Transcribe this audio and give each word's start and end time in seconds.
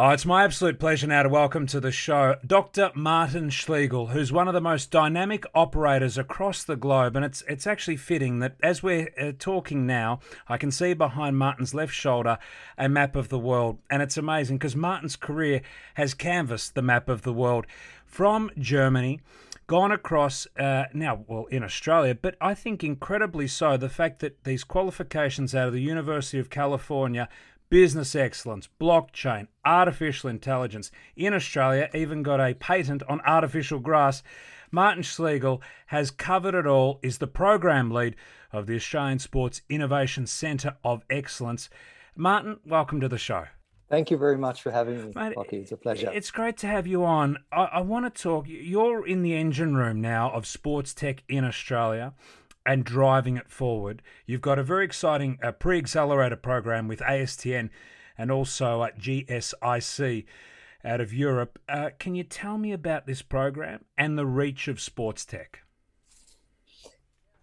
Oh, 0.00 0.10
it's 0.10 0.24
my 0.24 0.44
absolute 0.44 0.78
pleasure 0.78 1.08
now 1.08 1.24
to 1.24 1.28
welcome 1.28 1.66
to 1.66 1.80
the 1.80 1.90
show 1.90 2.36
Dr. 2.46 2.92
Martin 2.94 3.50
Schlegel, 3.50 4.06
who's 4.06 4.30
one 4.30 4.46
of 4.46 4.54
the 4.54 4.60
most 4.60 4.92
dynamic 4.92 5.44
operators 5.56 6.16
across 6.16 6.62
the 6.62 6.76
globe. 6.76 7.16
And 7.16 7.24
it's 7.24 7.42
it's 7.48 7.66
actually 7.66 7.96
fitting 7.96 8.38
that 8.38 8.54
as 8.62 8.80
we're 8.80 9.10
uh, 9.20 9.32
talking 9.36 9.88
now, 9.88 10.20
I 10.46 10.56
can 10.56 10.70
see 10.70 10.94
behind 10.94 11.36
Martin's 11.36 11.74
left 11.74 11.92
shoulder 11.92 12.38
a 12.78 12.88
map 12.88 13.16
of 13.16 13.28
the 13.28 13.40
world. 13.40 13.78
And 13.90 14.00
it's 14.00 14.16
amazing 14.16 14.58
because 14.58 14.76
Martin's 14.76 15.16
career 15.16 15.62
has 15.94 16.14
canvassed 16.14 16.76
the 16.76 16.82
map 16.82 17.08
of 17.08 17.22
the 17.22 17.32
world 17.32 17.66
from 18.06 18.52
Germany 18.56 19.18
gone 19.66 19.90
across 19.90 20.46
uh, 20.58 20.84
now, 20.94 21.24
well, 21.26 21.46
in 21.46 21.62
Australia, 21.62 22.14
but 22.14 22.36
I 22.40 22.54
think 22.54 22.82
incredibly 22.82 23.46
so. 23.46 23.76
The 23.76 23.88
fact 23.88 24.20
that 24.20 24.44
these 24.44 24.64
qualifications 24.64 25.54
out 25.54 25.66
of 25.66 25.74
the 25.74 25.82
University 25.82 26.38
of 26.38 26.48
California 26.48 27.28
business 27.70 28.14
excellence, 28.14 28.68
blockchain, 28.80 29.48
artificial 29.64 30.30
intelligence. 30.30 30.90
In 31.16 31.34
Australia, 31.34 31.90
even 31.94 32.22
got 32.22 32.40
a 32.40 32.54
patent 32.54 33.02
on 33.08 33.20
artificial 33.22 33.78
grass. 33.78 34.22
Martin 34.70 35.02
Schlegel 35.02 35.62
has 35.86 36.10
covered 36.10 36.54
it 36.54 36.66
all, 36.66 37.00
is 37.02 37.18
the 37.18 37.26
program 37.26 37.90
lead 37.90 38.16
of 38.52 38.66
the 38.66 38.76
Australian 38.76 39.18
Sports 39.18 39.62
Innovation 39.68 40.26
Centre 40.26 40.76
of 40.84 41.02
Excellence. 41.08 41.68
Martin, 42.16 42.58
welcome 42.66 43.00
to 43.00 43.08
the 43.08 43.18
show. 43.18 43.44
Thank 43.88 44.10
you 44.10 44.18
very 44.18 44.36
much 44.36 44.60
for 44.60 44.70
having 44.70 45.06
me, 45.06 45.12
Mate, 45.14 45.34
It's 45.50 45.72
a 45.72 45.76
pleasure. 45.76 46.10
It's 46.12 46.30
great 46.30 46.58
to 46.58 46.66
have 46.66 46.86
you 46.86 47.04
on. 47.04 47.38
I, 47.50 47.64
I 47.64 47.80
want 47.80 48.12
to 48.12 48.22
talk. 48.22 48.44
You're 48.46 49.06
in 49.06 49.22
the 49.22 49.34
engine 49.34 49.76
room 49.76 50.02
now 50.02 50.30
of 50.30 50.46
sports 50.46 50.92
tech 50.92 51.22
in 51.26 51.42
Australia 51.44 52.12
and 52.68 52.84
driving 52.84 53.38
it 53.38 53.50
forward. 53.50 54.02
You've 54.26 54.42
got 54.42 54.58
a 54.58 54.62
very 54.62 54.84
exciting 54.84 55.38
uh, 55.42 55.52
pre 55.52 55.78
accelerator 55.78 56.36
program 56.36 56.86
with 56.86 57.00
ASTN 57.00 57.70
and 58.18 58.30
also 58.30 58.84
at 58.84 58.98
GSIC 58.98 60.26
out 60.84 61.00
of 61.00 61.14
Europe. 61.14 61.58
Uh, 61.66 61.88
can 61.98 62.14
you 62.14 62.24
tell 62.24 62.58
me 62.58 62.72
about 62.72 63.06
this 63.06 63.22
program 63.22 63.86
and 63.96 64.18
the 64.18 64.26
reach 64.26 64.68
of 64.68 64.82
sports 64.82 65.24
tech? 65.24 65.60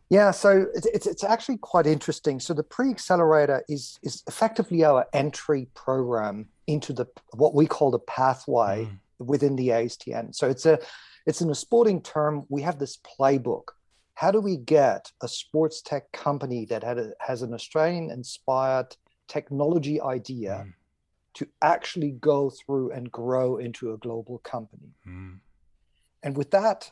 Yeah, 0.09 0.29
so 0.29 0.67
it's, 0.75 1.07
it's 1.07 1.23
actually 1.23 1.57
quite 1.57 1.87
interesting. 1.87 2.39
So 2.39 2.53
the 2.53 2.61
pre-accelerator 2.61 3.63
is 3.67 3.97
is 4.03 4.21
effectively 4.27 4.83
our 4.85 5.07
entry 5.11 5.67
program 5.73 6.49
into 6.67 6.93
the 6.93 7.07
what 7.33 7.55
we 7.55 7.65
call 7.65 7.89
the 7.89 7.99
pathway 7.99 8.85
mm. 8.85 9.25
within 9.25 9.55
the 9.55 9.69
ASTN. 9.69 10.35
So 10.35 10.47
it's 10.47 10.67
a 10.67 10.77
it's 11.25 11.41
in 11.41 11.49
a 11.49 11.55
sporting 11.55 11.99
term. 12.03 12.45
We 12.49 12.61
have 12.61 12.77
this 12.77 12.99
playbook 12.99 13.69
how 14.15 14.31
do 14.31 14.39
we 14.39 14.57
get 14.57 15.11
a 15.21 15.27
sports 15.27 15.81
tech 15.81 16.11
company 16.11 16.65
that 16.65 16.83
a, 16.83 17.13
has 17.19 17.41
an 17.41 17.53
Australian 17.53 18.09
inspired 18.09 18.95
technology 19.27 20.01
idea 20.01 20.65
mm. 20.65 20.73
to 21.35 21.47
actually 21.61 22.11
go 22.11 22.49
through 22.49 22.91
and 22.91 23.11
grow 23.11 23.57
into 23.57 23.93
a 23.93 23.97
global 23.97 24.39
company? 24.39 24.95
Mm. 25.07 25.39
And 26.23 26.37
with 26.37 26.49
that, 26.51 26.89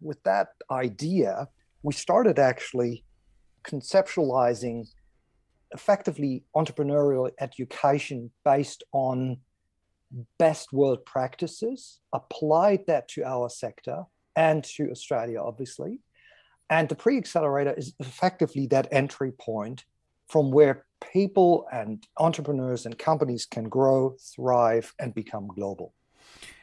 with 0.00 0.22
that 0.22 0.48
idea, 0.70 1.48
we 1.82 1.92
started 1.92 2.38
actually 2.38 3.04
conceptualizing 3.64 4.86
effectively 5.72 6.44
entrepreneurial 6.56 7.30
education 7.40 8.30
based 8.44 8.84
on 8.92 9.38
best 10.38 10.72
world 10.72 11.04
practices, 11.04 12.00
applied 12.12 12.86
that 12.86 13.08
to 13.08 13.24
our 13.24 13.48
sector 13.48 14.04
and 14.36 14.64
to 14.64 14.90
Australia, 14.90 15.40
obviously, 15.40 16.00
and 16.70 16.88
the 16.88 16.94
pre 16.94 17.18
accelerator 17.18 17.74
is 17.76 17.92
effectively 17.98 18.66
that 18.68 18.88
entry 18.90 19.32
point 19.32 19.84
from 20.28 20.52
where 20.52 20.86
people 21.12 21.66
and 21.72 22.06
entrepreneurs 22.18 22.86
and 22.86 22.96
companies 22.96 23.44
can 23.44 23.68
grow, 23.68 24.16
thrive, 24.34 24.94
and 25.00 25.12
become 25.12 25.48
global. 25.48 25.92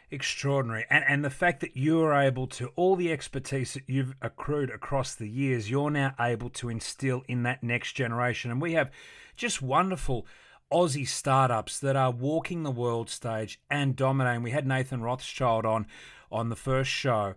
Extraordinary. 0.10 0.86
And, 0.90 1.04
and 1.06 1.26
the 1.26 1.30
fact 1.30 1.60
that 1.60 1.76
you 1.76 2.02
are 2.02 2.14
able 2.14 2.48
to, 2.48 2.68
all 2.78 2.96
the 2.96 3.12
expertise 3.12 3.74
that 3.74 3.84
you've 3.88 4.16
accrued 4.22 4.70
across 4.70 5.14
the 5.14 5.28
years, 5.28 5.70
you're 5.70 5.90
now 5.90 6.16
able 6.18 6.50
to 6.52 6.70
instill 6.70 7.24
in 7.28 7.44
that 7.44 7.62
next 7.62 7.92
generation. 7.92 8.50
And 8.50 8.62
we 8.62 8.74
have 8.74 8.90
just 9.36 9.62
wonderful 9.62 10.26
Aussie 10.72 11.08
startups 11.08 11.80
that 11.80 11.98
are 11.98 12.12
walking 12.12 12.64
the 12.64 12.72
world 12.72 13.10
stage 13.10 13.60
and 13.70 13.98
dominating. 13.98 14.44
We 14.44 14.52
had 14.52 14.66
Nathan 14.66 15.02
Rothschild 15.02 15.66
on 15.66 15.88
on 16.30 16.50
the 16.50 16.56
first 16.56 16.90
show 16.90 17.36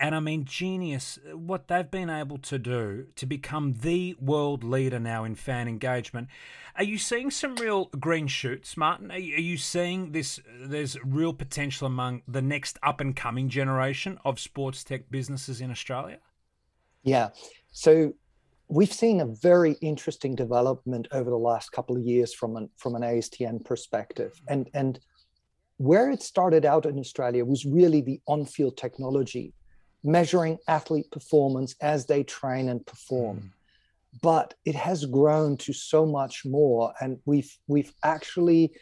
and 0.00 0.14
I 0.14 0.20
mean, 0.20 0.46
genius, 0.46 1.18
what 1.34 1.68
they've 1.68 1.90
been 1.90 2.08
able 2.08 2.38
to 2.38 2.58
do 2.58 3.08
to 3.16 3.26
become 3.26 3.74
the 3.82 4.16
world 4.18 4.64
leader 4.64 4.98
now 4.98 5.24
in 5.24 5.34
fan 5.34 5.68
engagement. 5.68 6.28
Are 6.74 6.84
you 6.84 6.96
seeing 6.96 7.30
some 7.30 7.54
real 7.56 7.90
green 8.00 8.26
shoots, 8.26 8.78
Martin? 8.78 9.10
Are 9.10 9.18
you 9.18 9.58
seeing 9.58 10.12
this? 10.12 10.40
There's 10.58 10.96
real 11.04 11.34
potential 11.34 11.86
among 11.86 12.22
the 12.26 12.40
next 12.40 12.78
up 12.82 13.02
and 13.02 13.14
coming 13.14 13.50
generation 13.50 14.18
of 14.24 14.40
sports 14.40 14.82
tech 14.82 15.10
businesses 15.10 15.60
in 15.60 15.70
Australia? 15.70 16.18
Yeah. 17.02 17.28
So 17.70 18.14
we've 18.68 18.92
seen 18.92 19.20
a 19.20 19.26
very 19.26 19.72
interesting 19.82 20.34
development 20.34 21.08
over 21.12 21.28
the 21.28 21.36
last 21.36 21.72
couple 21.72 21.96
of 21.96 22.02
years 22.02 22.32
from 22.32 22.56
an, 22.56 22.70
from 22.78 22.94
an 22.94 23.02
ASTN 23.02 23.66
perspective. 23.66 24.32
And, 24.48 24.70
and 24.72 24.98
where 25.76 26.10
it 26.10 26.22
started 26.22 26.64
out 26.64 26.86
in 26.86 26.98
Australia 26.98 27.44
was 27.44 27.66
really 27.66 28.00
the 28.00 28.18
on 28.26 28.46
field 28.46 28.78
technology 28.78 29.52
measuring 30.02 30.58
athlete 30.68 31.10
performance 31.10 31.74
as 31.80 32.06
they 32.06 32.22
train 32.22 32.68
and 32.68 32.84
perform. 32.86 33.36
Mm. 33.38 33.50
But 34.22 34.54
it 34.64 34.74
has 34.74 35.04
grown 35.06 35.56
to 35.58 35.72
so 35.72 36.04
much 36.04 36.44
more, 36.44 36.92
and 37.00 37.18
we've 37.26 37.56
we've 37.68 37.92
actually 38.02 38.72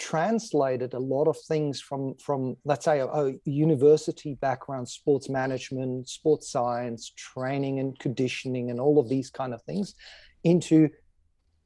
translated 0.00 0.94
a 0.94 0.98
lot 0.98 1.28
of 1.28 1.36
things 1.46 1.78
from 1.78 2.14
from 2.14 2.56
let's 2.64 2.86
say 2.86 3.00
a, 3.00 3.06
a, 3.06 3.34
university 3.44 4.34
background 4.40 4.88
sports 4.88 5.28
management 5.28 6.08
sports 6.08 6.50
science 6.50 7.12
training 7.16 7.78
and 7.80 7.98
conditioning 7.98 8.70
and 8.70 8.80
all 8.80 8.98
of 8.98 9.10
these 9.10 9.28
kind 9.28 9.52
of 9.52 9.62
things 9.62 9.94
into 10.42 10.88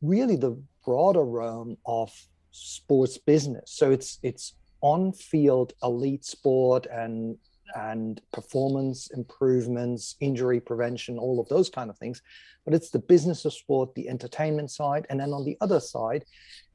really 0.03 0.35
the 0.35 0.61
broader 0.85 1.25
realm 1.25 1.77
of 1.87 2.11
sports 2.51 3.19
business 3.19 3.71
so 3.71 3.93
it's 3.93 4.19
it's 4.25 4.55
on 4.81 5.13
field 5.13 5.73
elite 5.85 6.25
sport 6.25 6.87
and 6.87 7.37
and 7.75 8.21
performance 8.33 9.11
improvements, 9.15 10.17
injury 10.21 10.61
prevention, 10.61 11.19
all 11.19 11.41
of 11.41 11.49
those 11.49 11.69
kind 11.69 11.91
of 11.91 11.99
things. 11.99 12.23
But 12.65 12.75
it's 12.75 12.91
the 12.91 12.99
business 12.99 13.45
of 13.45 13.53
sport, 13.53 13.95
the 13.95 14.09
entertainment 14.09 14.71
side, 14.71 15.07
and 15.11 15.19
then 15.19 15.33
on 15.33 15.45
the 15.45 15.57
other 15.61 15.81
side, 15.81 16.25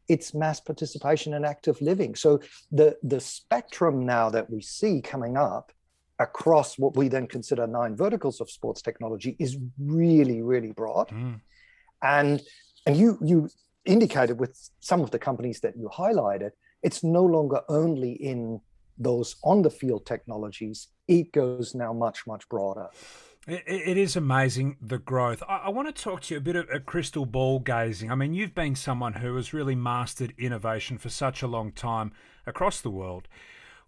it's 0.08 0.34
mass 0.34 0.60
participation 0.60 1.36
and 1.36 1.46
active 1.46 1.80
living. 1.82 2.16
So 2.16 2.42
the 2.72 2.98
the 3.04 3.20
spectrum 3.20 4.06
now 4.06 4.30
that 4.30 4.50
we 4.50 4.62
see 4.62 5.02
coming 5.02 5.38
up 5.38 5.72
across 6.20 6.78
what 6.78 6.98
we 6.98 7.08
then 7.08 7.28
consider 7.28 7.66
nine 7.66 7.96
verticals 7.96 8.42
of 8.42 8.50
sports 8.50 8.82
technology 8.82 9.36
is 9.40 9.58
really 9.80 10.42
really 10.42 10.72
broad. 10.72 11.10
Mm. 11.10 11.40
And 12.02 12.42
and 12.86 12.98
you 12.98 13.18
you 13.22 13.50
indicated 13.86 14.40
with 14.40 14.58
some 14.80 15.02
of 15.02 15.12
the 15.12 15.20
companies 15.20 15.62
that 15.62 15.78
you 15.78 15.90
highlighted, 15.90 16.52
it's 16.84 17.04
no 17.04 17.24
longer 17.24 17.62
only 17.70 18.12
in 18.12 18.62
those 19.00 19.38
on 19.44 19.62
the 19.62 19.70
field 19.72 20.06
technologies, 20.06 20.90
it 21.08 21.32
goes 21.32 21.74
now 21.74 21.94
much, 21.94 22.28
much 22.28 22.48
broader. 22.50 22.88
It 23.48 23.98
is 23.98 24.16
amazing 24.16 24.78
the 24.80 25.00
growth. 25.00 25.42
I 25.48 25.70
want 25.70 25.88
to 25.88 26.04
talk 26.04 26.22
to 26.24 26.34
you 26.34 26.38
a 26.38 26.42
bit 26.42 26.56
of 26.56 26.68
a 26.72 26.80
crystal 26.80 27.26
ball 27.26 27.60
gazing. 27.60 28.12
I 28.12 28.16
mean, 28.16 28.36
you've 28.36 28.54
been 28.54 28.76
someone 28.76 29.14
who 29.14 29.36
has 29.38 29.54
really 29.54 29.74
mastered 29.76 30.36
innovation 30.38 31.00
for 31.00 31.10
such 31.10 31.42
a 31.42 31.48
long 31.48 31.72
time 31.72 32.12
across 32.46 32.80
the 32.82 32.92
world. 32.92 33.28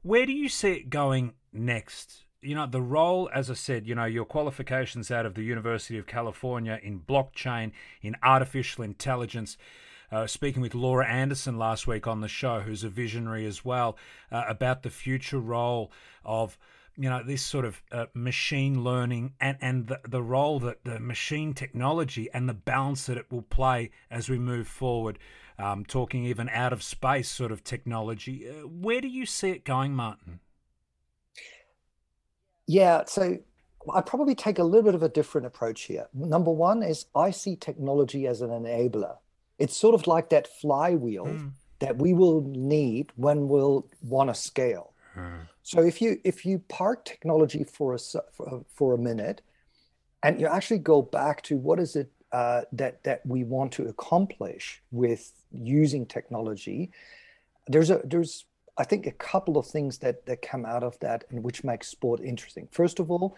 Where 0.02 0.26
do 0.26 0.32
you 0.32 0.50
see 0.50 0.72
it 0.72 0.90
going 0.90 1.34
next? 1.54 2.24
You 2.42 2.56
know, 2.56 2.66
the 2.66 2.82
role, 2.82 3.30
as 3.32 3.52
I 3.52 3.54
said, 3.54 3.86
you 3.86 3.94
know, 3.94 4.06
your 4.06 4.26
qualifications 4.26 5.12
out 5.12 5.28
of 5.28 5.36
the 5.36 5.44
University 5.44 6.00
of 6.00 6.08
California 6.08 6.80
in 6.82 7.02
blockchain, 7.02 7.72
in 8.02 8.16
artificial 8.24 8.84
intelligence 8.84 9.58
uh, 10.12 10.28
speaking 10.28 10.62
with 10.62 10.76
Laura 10.76 11.08
Anderson 11.08 11.58
last 11.58 11.88
week 11.88 12.06
on 12.06 12.22
the 12.22 12.28
show, 12.28 12.60
who's 12.60 12.84
a 12.84 12.90
visionary 12.90 13.46
as 13.46 13.64
well, 13.64 13.98
uh, 14.32 14.44
about 14.48 14.84
the 14.84 14.90
future 14.90 15.40
role 15.40 15.92
of 16.26 16.58
you 16.98 17.10
know 17.10 17.24
this 17.24 17.42
sort 17.42 17.64
of 17.64 17.82
uh, 17.92 18.06
machine 18.14 18.84
learning 18.84 19.34
and 19.40 19.58
and 19.62 19.88
the, 19.88 20.00
the 20.08 20.22
role 20.22 20.60
that 20.60 20.84
the 20.84 21.00
machine 21.00 21.54
technology 21.54 22.30
and 22.34 22.50
the 22.50 22.54
balance 22.54 23.06
that 23.06 23.18
it 23.18 23.32
will 23.32 23.42
play 23.42 23.92
as 24.10 24.30
we 24.30 24.38
move 24.38 24.68
forward. 24.68 25.18
Um, 25.58 25.86
talking 25.86 26.26
even 26.26 26.50
out 26.50 26.74
of 26.74 26.82
space 26.82 27.30
sort 27.30 27.52
of 27.52 27.64
technology. 27.64 28.50
Uh, 28.50 28.68
where 28.68 29.00
do 29.00 29.08
you 29.08 29.28
see 29.28 29.52
it 29.52 29.64
going 29.64 29.94
martin? 29.94 30.40
Yeah 32.66 33.04
so 33.06 33.38
i 33.94 34.02
probably 34.02 34.34
take 34.34 34.60
a 34.60 34.64
little 34.64 34.84
bit 34.84 34.96
of 34.96 35.04
a 35.04 35.10
different 35.10 35.46
approach 35.48 35.84
here. 35.84 36.08
Number 36.14 36.52
one 36.52 36.84
is 36.84 37.06
i 37.16 37.32
see 37.32 37.56
technology 37.56 38.26
as 38.28 38.42
an 38.42 38.50
enabler 38.50 39.18
it's 39.60 39.78
sort 39.78 39.96
of 39.96 40.08
like 40.08 40.30
that 40.30 40.48
flywheel 40.60 41.26
mm. 41.26 41.52
that 41.80 41.98
we 41.98 42.14
will 42.14 42.42
need 42.42 43.12
when 43.16 43.48
we'll 43.48 43.88
want 44.02 44.30
to 44.30 44.34
scale. 44.34 44.94
Mm. 45.16 45.48
So 45.64 45.82
if 45.82 46.02
you 46.02 46.20
if 46.24 46.46
you 46.46 46.60
park 46.68 47.06
technology 47.06 47.64
for 47.64 47.94
a 47.94 48.00
for, 48.32 48.66
for 48.74 48.94
a 48.94 48.98
minute, 48.98 49.42
and 50.24 50.40
you 50.40 50.48
actually 50.48 50.80
go 50.80 51.02
back 51.02 51.42
to 51.44 51.58
what 51.58 51.80
is 51.80 51.96
it 51.96 52.12
uh, 52.32 52.62
that 52.72 53.04
that 53.04 53.26
we 53.26 53.44
want 53.44 53.72
to 53.74 53.88
accomplish 53.88 54.82
with 54.92 55.32
using 55.52 56.06
technology, 56.06 56.92
there's 57.68 57.90
a 57.90 58.02
there's 58.04 58.46
I 58.78 58.84
think 58.84 59.06
a 59.06 59.12
couple 59.12 59.58
of 59.58 59.68
things 59.68 60.00
that 60.00 60.26
that 60.26 60.42
come 60.42 60.66
out 60.66 60.84
of 60.84 60.98
that 61.00 61.26
and 61.30 61.44
which 61.44 61.64
makes 61.64 61.88
sport 61.90 62.22
interesting. 62.22 62.68
First 62.72 63.00
of 63.00 63.12
all, 63.12 63.38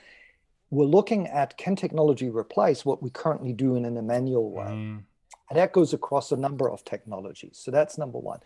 we're 0.70 0.86
looking 0.86 1.28
at 1.28 1.58
can 1.58 1.76
technology 1.76 2.30
replace 2.30 2.86
what 2.86 3.02
we 3.04 3.10
currently 3.10 3.54
do 3.54 3.76
in, 3.76 3.86
in 3.86 3.98
a 3.98 4.02
manual 4.02 4.52
way? 4.52 4.66
Mm. 4.66 5.04
And 5.54 5.62
that 5.62 5.72
goes 5.72 5.94
across 5.94 6.32
a 6.32 6.36
number 6.36 6.68
of 6.68 6.84
technologies. 6.84 7.60
So 7.62 7.70
that's 7.70 7.96
number 7.96 8.18
one. 8.18 8.40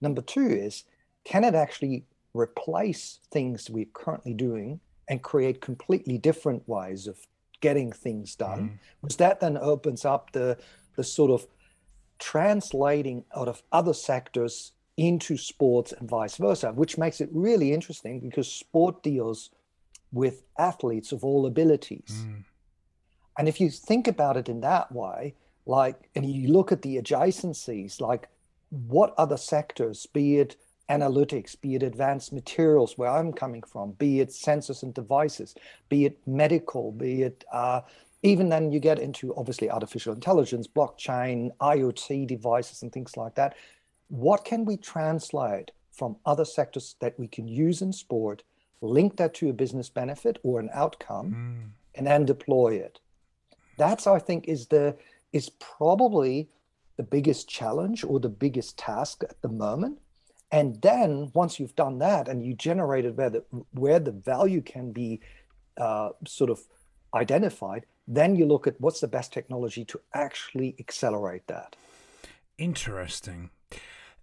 Number 0.00 0.22
two 0.22 0.46
is 0.46 0.84
can 1.22 1.44
it 1.44 1.54
actually 1.54 2.06
replace 2.32 3.20
things 3.30 3.68
we're 3.68 3.92
currently 3.92 4.32
doing 4.32 4.80
and 5.06 5.20
create 5.20 5.60
completely 5.60 6.16
different 6.16 6.66
ways 6.66 7.06
of 7.08 7.18
getting 7.60 7.92
things 7.92 8.34
done? 8.36 8.60
Mm. 8.60 8.78
Which 9.02 9.18
that 9.18 9.40
then 9.40 9.58
opens 9.58 10.06
up 10.06 10.32
the 10.32 10.56
the 10.94 11.04
sort 11.04 11.30
of 11.30 11.46
translating 12.18 13.26
out 13.36 13.48
of 13.48 13.62
other 13.70 13.92
sectors 13.92 14.72
into 14.96 15.36
sports 15.36 15.92
and 15.92 16.08
vice 16.08 16.38
versa, 16.38 16.72
which 16.72 16.96
makes 16.96 17.20
it 17.20 17.28
really 17.32 17.74
interesting 17.74 18.18
because 18.18 18.50
sport 18.50 19.02
deals 19.02 19.50
with 20.10 20.42
athletes 20.58 21.12
of 21.12 21.22
all 21.22 21.44
abilities. 21.44 22.24
Mm. 22.26 22.44
And 23.38 23.46
if 23.46 23.60
you 23.60 23.68
think 23.68 24.08
about 24.08 24.38
it 24.38 24.48
in 24.48 24.62
that 24.62 24.90
way, 24.90 25.34
like, 25.66 26.08
and 26.14 26.30
you 26.30 26.48
look 26.48 26.72
at 26.72 26.82
the 26.82 26.96
adjacencies, 26.96 28.00
like 28.00 28.28
what 28.70 29.14
other 29.18 29.36
sectors, 29.36 30.06
be 30.06 30.38
it 30.38 30.56
analytics, 30.88 31.60
be 31.60 31.74
it 31.74 31.82
advanced 31.82 32.32
materials, 32.32 32.96
where 32.96 33.10
I'm 33.10 33.32
coming 33.32 33.62
from, 33.62 33.92
be 33.92 34.20
it 34.20 34.28
sensors 34.28 34.82
and 34.82 34.94
devices, 34.94 35.54
be 35.88 36.04
it 36.04 36.18
medical, 36.26 36.92
be 36.92 37.22
it 37.22 37.44
uh, 37.52 37.80
even 38.22 38.48
then 38.48 38.72
you 38.72 38.80
get 38.80 38.98
into 38.98 39.34
obviously 39.36 39.70
artificial 39.70 40.12
intelligence, 40.12 40.66
blockchain, 40.66 41.50
IoT 41.60 42.26
devices, 42.26 42.82
and 42.82 42.92
things 42.92 43.16
like 43.16 43.34
that. 43.34 43.54
What 44.08 44.44
can 44.44 44.64
we 44.64 44.76
translate 44.76 45.70
from 45.92 46.16
other 46.24 46.44
sectors 46.44 46.96
that 47.00 47.18
we 47.18 47.28
can 47.28 47.46
use 47.46 47.82
in 47.82 47.92
sport, 47.92 48.42
link 48.80 49.16
that 49.16 49.34
to 49.34 49.48
a 49.48 49.52
business 49.52 49.88
benefit 49.88 50.38
or 50.42 50.60
an 50.60 50.70
outcome, 50.72 51.30
mm. 51.30 51.70
and 51.94 52.06
then 52.06 52.24
deploy 52.24 52.74
it? 52.74 52.98
That's, 53.76 54.06
I 54.06 54.18
think, 54.18 54.48
is 54.48 54.66
the 54.66 54.96
is 55.32 55.48
probably 55.50 56.48
the 56.96 57.02
biggest 57.02 57.48
challenge 57.48 58.04
or 58.04 58.20
the 58.20 58.28
biggest 58.28 58.78
task 58.78 59.22
at 59.22 59.40
the 59.42 59.48
moment. 59.48 59.98
And 60.50 60.80
then 60.80 61.30
once 61.34 61.58
you've 61.58 61.76
done 61.76 61.98
that 61.98 62.28
and 62.28 62.44
you 62.44 62.54
generated 62.54 63.16
where 63.16 63.30
the 63.30 63.44
where 63.72 63.98
the 63.98 64.12
value 64.12 64.62
can 64.62 64.92
be 64.92 65.20
uh, 65.76 66.10
sort 66.26 66.50
of 66.50 66.60
identified, 67.14 67.84
then 68.06 68.36
you 68.36 68.46
look 68.46 68.66
at 68.66 68.80
what's 68.80 69.00
the 69.00 69.08
best 69.08 69.32
technology 69.32 69.84
to 69.86 70.00
actually 70.14 70.76
accelerate 70.78 71.46
that. 71.48 71.76
Interesting. 72.58 73.50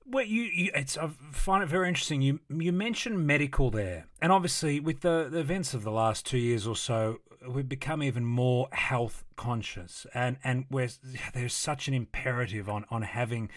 Well, 0.06 0.26
you, 0.26 0.44
you 0.44 0.72
it's 0.76 0.98
I 0.98 1.08
find 1.32 1.64
it 1.64 1.68
very 1.68 1.88
interesting. 1.88 2.22
You 2.22 2.40
you 2.50 2.72
mentioned 2.72 3.26
medical 3.26 3.70
there, 3.70 4.08
and 4.22 4.32
obviously 4.32 4.80
with 4.80 5.02
the, 5.02 5.28
the 5.32 5.40
events 5.40 5.74
of 5.74 5.84
the 5.84 5.92
last 5.92 6.26
two 6.26 6.38
years 6.38 6.68
or 6.68 6.76
so, 6.76 7.20
we've 7.48 7.70
become 7.70 8.04
even 8.04 8.26
more 8.26 8.68
health 8.74 9.24
conscious, 9.36 10.06
and 10.14 10.38
and 10.44 10.66
where 10.70 10.90
there's 11.34 11.54
such 11.54 11.88
an 11.88 11.94
imperative 11.94 12.70
on 12.70 12.86
on 12.90 13.04
having 13.04 13.50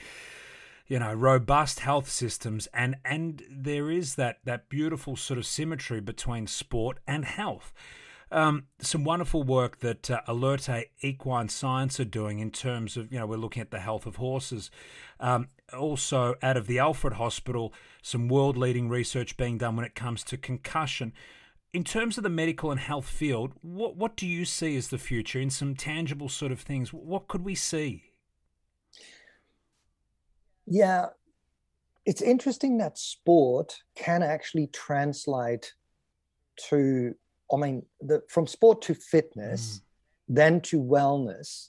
you 0.87 0.99
know 0.99 1.13
robust 1.13 1.81
health 1.81 2.09
systems 2.09 2.69
and 2.73 2.97
and 3.05 3.43
there 3.51 3.91
is 3.91 4.15
that 4.15 4.39
that 4.45 4.69
beautiful 4.69 5.17
sort 5.17 5.39
of 5.39 5.47
symmetry 5.47 6.01
between 6.01 6.47
sport 6.47 6.99
and 7.07 7.25
health 7.25 7.73
um, 8.33 8.65
some 8.81 9.05
wonderful 9.05 9.43
work 9.43 9.79
that 9.81 10.11
uh, 10.11 10.21
Alerte 10.27 10.87
Equine 11.01 11.49
Science 11.49 12.01
are 12.01 12.05
doing 12.05 12.41
in 12.41 12.51
terms 12.51 12.97
of, 12.97 13.13
you 13.13 13.19
know, 13.19 13.27
we're 13.27 13.37
looking 13.37 13.61
at 13.61 13.71
the 13.71 13.81
health 13.81 14.07
of 14.07 14.17
horses. 14.17 14.71
Um, 15.21 15.49
also, 15.77 16.35
out 16.43 16.57
of 16.57 16.67
the 16.67 16.79
Alfred 16.79 17.15
Hospital, 17.15 17.73
some 18.03 18.29
world 18.29 18.57
leading 18.57 18.89
research 18.89 19.37
being 19.37 19.59
done 19.59 19.77
when 19.77 19.85
it 19.85 19.95
comes 19.95 20.25
to 20.25 20.37
concussion. 20.37 21.13
In 21.73 21.85
terms 21.85 22.17
of 22.17 22.25
the 22.25 22.31
medical 22.31 22.71
and 22.71 22.81
health 22.81 23.09
field, 23.09 23.53
what, 23.63 23.97
what 23.97 24.17
do 24.17 24.27
you 24.27 24.45
see 24.45 24.77
as 24.77 24.89
the 24.89 24.99
future 24.99 25.41
in 25.41 25.51
some 25.51 25.75
tangible 25.75 26.29
sort 26.29 26.51
of 26.51 26.61
things? 26.61 26.93
What 26.93 27.29
could 27.29 27.45
we 27.45 27.55
see? 27.55 28.05
Yeah, 30.67 31.07
it's 32.05 32.23
interesting 32.23 32.79
that 32.79 32.99
sport 32.99 33.83
can 33.95 34.23
actually 34.23 34.69
translate 34.69 35.75
to 36.71 37.15
I 37.53 37.57
mean, 37.57 37.85
the, 38.01 38.23
from 38.29 38.47
sport 38.47 38.83
to 38.83 38.95
fitness, 38.95 39.63
mm. 39.79 40.35
then 40.35 40.61
to 40.63 40.83
wellness, 40.83 41.69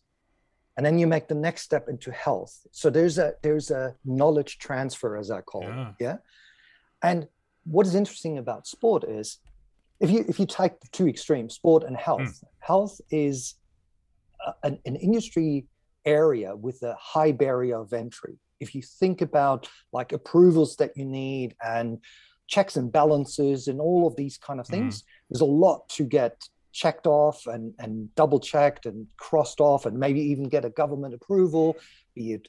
and 0.76 0.86
then 0.86 1.00
you 1.00 1.08
make 1.08 1.28
the 1.28 1.36
next 1.36 1.64
step 1.64 1.88
into 1.90 2.12
health. 2.12 2.66
So 2.72 2.90
there's 2.90 3.18
a 3.18 3.34
there's 3.42 3.72
a 3.72 3.96
knowledge 4.06 4.58
transfer, 4.58 5.18
as 5.18 5.30
I 5.32 5.42
call 5.42 5.64
yeah. 5.64 5.90
it. 5.90 5.96
Yeah. 6.00 6.18
And 7.04 7.28
what 7.64 7.86
is 7.86 7.96
interesting 7.96 8.38
about 8.38 8.68
sport 8.68 9.04
is, 9.04 9.40
if 10.00 10.10
you 10.10 10.26
if 10.28 10.40
you 10.40 10.46
take 10.46 10.80
the 10.80 10.88
two 10.92 11.08
extremes, 11.08 11.56
sport 11.56 11.84
and 11.84 11.98
health, 11.98 12.22
mm. 12.22 12.44
health 12.60 13.00
is 13.12 13.56
a, 14.46 14.54
an, 14.64 14.80
an 14.86 14.96
industry 14.96 15.68
area 16.06 16.56
with 16.56 16.82
a 16.84 16.96
high 17.00 17.32
barrier 17.32 17.80
of 17.80 17.94
entry. 17.94 18.40
If 18.60 18.74
you 18.74 18.82
think 18.82 19.22
about 19.22 19.70
like 19.92 20.14
approvals 20.14 20.78
that 20.78 20.92
you 20.96 21.06
need 21.06 21.56
and 21.64 22.00
checks 22.48 22.78
and 22.78 22.92
balances 22.92 23.68
and 23.68 23.80
all 23.80 24.08
of 24.08 24.16
these 24.16 24.38
kind 24.38 24.60
of 24.60 24.68
things. 24.68 25.02
Mm. 25.02 25.06
There's 25.30 25.42
a 25.42 25.46
lot 25.46 25.88
to 25.90 26.04
get 26.04 26.48
checked 26.72 27.08
off 27.08 27.46
and, 27.48 27.74
and 27.80 28.14
double 28.16 28.40
checked 28.40 28.86
and 28.86 29.08
crossed 29.18 29.60
off 29.60 29.86
and 29.86 29.98
maybe 29.98 30.22
even 30.22 30.48
get 30.48 30.66
a 30.66 30.70
government 30.70 31.14
approval, 31.14 31.76
be 32.16 32.34
it 32.34 32.48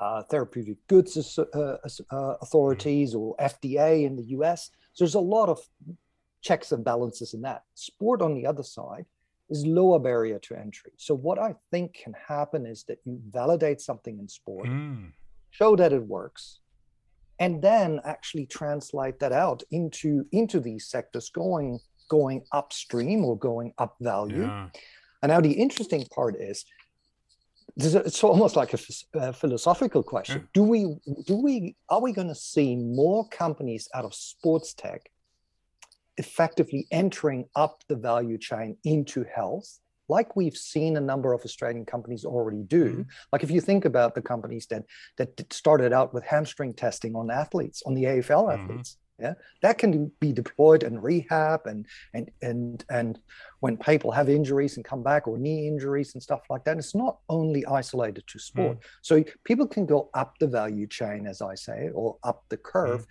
uh, 0.00 0.22
therapeutic 0.24 0.76
goods 0.88 1.38
uh, 1.38 1.76
uh, 2.10 2.34
authorities 2.40 3.14
or 3.14 3.36
FDA 3.36 4.04
in 4.04 4.16
the 4.16 4.24
US. 4.38 4.70
So 4.92 5.04
there's 5.04 5.14
a 5.14 5.20
lot 5.20 5.48
of 5.48 5.58
checks 6.42 6.72
and 6.72 6.84
balances 6.84 7.34
in 7.34 7.42
that. 7.42 7.62
Sport, 7.74 8.20
on 8.20 8.34
the 8.34 8.46
other 8.46 8.62
side, 8.62 9.06
is 9.48 9.66
lower 9.66 9.98
barrier 9.98 10.38
to 10.40 10.56
entry. 10.56 10.92
So 10.96 11.14
what 11.14 11.38
I 11.38 11.54
think 11.70 11.94
can 11.94 12.14
happen 12.28 12.66
is 12.66 12.84
that 12.84 12.98
you 13.04 13.20
validate 13.28 13.80
something 13.80 14.18
in 14.18 14.28
sport, 14.28 14.66
mm. 14.66 15.12
show 15.50 15.76
that 15.76 15.92
it 15.92 16.04
works, 16.04 16.60
and 17.42 17.60
then 17.60 18.00
actually 18.04 18.46
translate 18.46 19.18
that 19.18 19.32
out 19.32 19.64
into 19.72 20.24
into 20.30 20.60
these 20.60 20.86
sectors 20.86 21.28
going 21.30 21.80
going 22.08 22.40
upstream 22.52 23.24
or 23.24 23.36
going 23.36 23.72
up 23.78 23.96
value 24.00 24.42
yeah. 24.42 24.68
and 25.22 25.30
now 25.30 25.40
the 25.40 25.50
interesting 25.50 26.04
part 26.14 26.36
is 26.36 26.64
it's 27.76 28.22
almost 28.22 28.54
like 28.54 28.74
a, 28.74 28.78
a 29.14 29.32
philosophical 29.32 30.02
question 30.02 30.38
yeah. 30.38 30.46
do 30.54 30.62
we 30.62 30.80
do 31.26 31.36
we 31.36 31.74
are 31.88 32.00
we 32.00 32.12
going 32.12 32.28
to 32.28 32.40
see 32.52 32.76
more 32.76 33.26
companies 33.28 33.88
out 33.94 34.04
of 34.04 34.14
sports 34.14 34.72
tech 34.72 35.10
effectively 36.18 36.86
entering 36.92 37.44
up 37.56 37.82
the 37.88 37.96
value 37.96 38.38
chain 38.38 38.76
into 38.84 39.24
health 39.34 39.80
like 40.08 40.36
we've 40.36 40.56
seen 40.56 40.96
a 40.96 41.00
number 41.00 41.32
of 41.32 41.42
Australian 41.44 41.84
companies 41.84 42.24
already 42.24 42.62
do. 42.62 42.84
Mm-hmm. 42.84 43.02
Like 43.32 43.42
if 43.42 43.50
you 43.50 43.60
think 43.60 43.84
about 43.84 44.14
the 44.14 44.22
companies 44.22 44.66
that 44.66 44.84
that 45.16 45.52
started 45.52 45.92
out 45.92 46.12
with 46.12 46.24
hamstring 46.24 46.74
testing 46.74 47.14
on 47.14 47.30
athletes, 47.30 47.82
on 47.86 47.94
the 47.94 48.04
AFL 48.04 48.48
mm-hmm. 48.48 48.62
athletes, 48.62 48.98
yeah, 49.18 49.34
that 49.62 49.78
can 49.78 50.10
be 50.18 50.32
deployed 50.32 50.82
in 50.82 51.00
rehab 51.00 51.66
and 51.66 51.86
and 52.12 52.30
and 52.42 52.84
and 52.90 53.20
when 53.60 53.76
people 53.76 54.10
have 54.10 54.28
injuries 54.28 54.76
and 54.76 54.84
come 54.84 55.02
back 55.02 55.28
or 55.28 55.38
knee 55.38 55.68
injuries 55.68 56.14
and 56.14 56.22
stuff 56.22 56.40
like 56.50 56.64
that. 56.64 56.78
It's 56.78 56.94
not 56.94 57.18
only 57.28 57.64
isolated 57.66 58.26
to 58.26 58.38
sport. 58.38 58.78
Mm. 58.78 58.82
So 59.02 59.24
people 59.44 59.66
can 59.66 59.86
go 59.86 60.10
up 60.14 60.34
the 60.40 60.48
value 60.48 60.88
chain, 60.88 61.26
as 61.26 61.40
I 61.40 61.54
say, 61.54 61.90
or 61.94 62.16
up 62.24 62.44
the 62.48 62.56
curve. 62.56 63.02
Mm. 63.02 63.10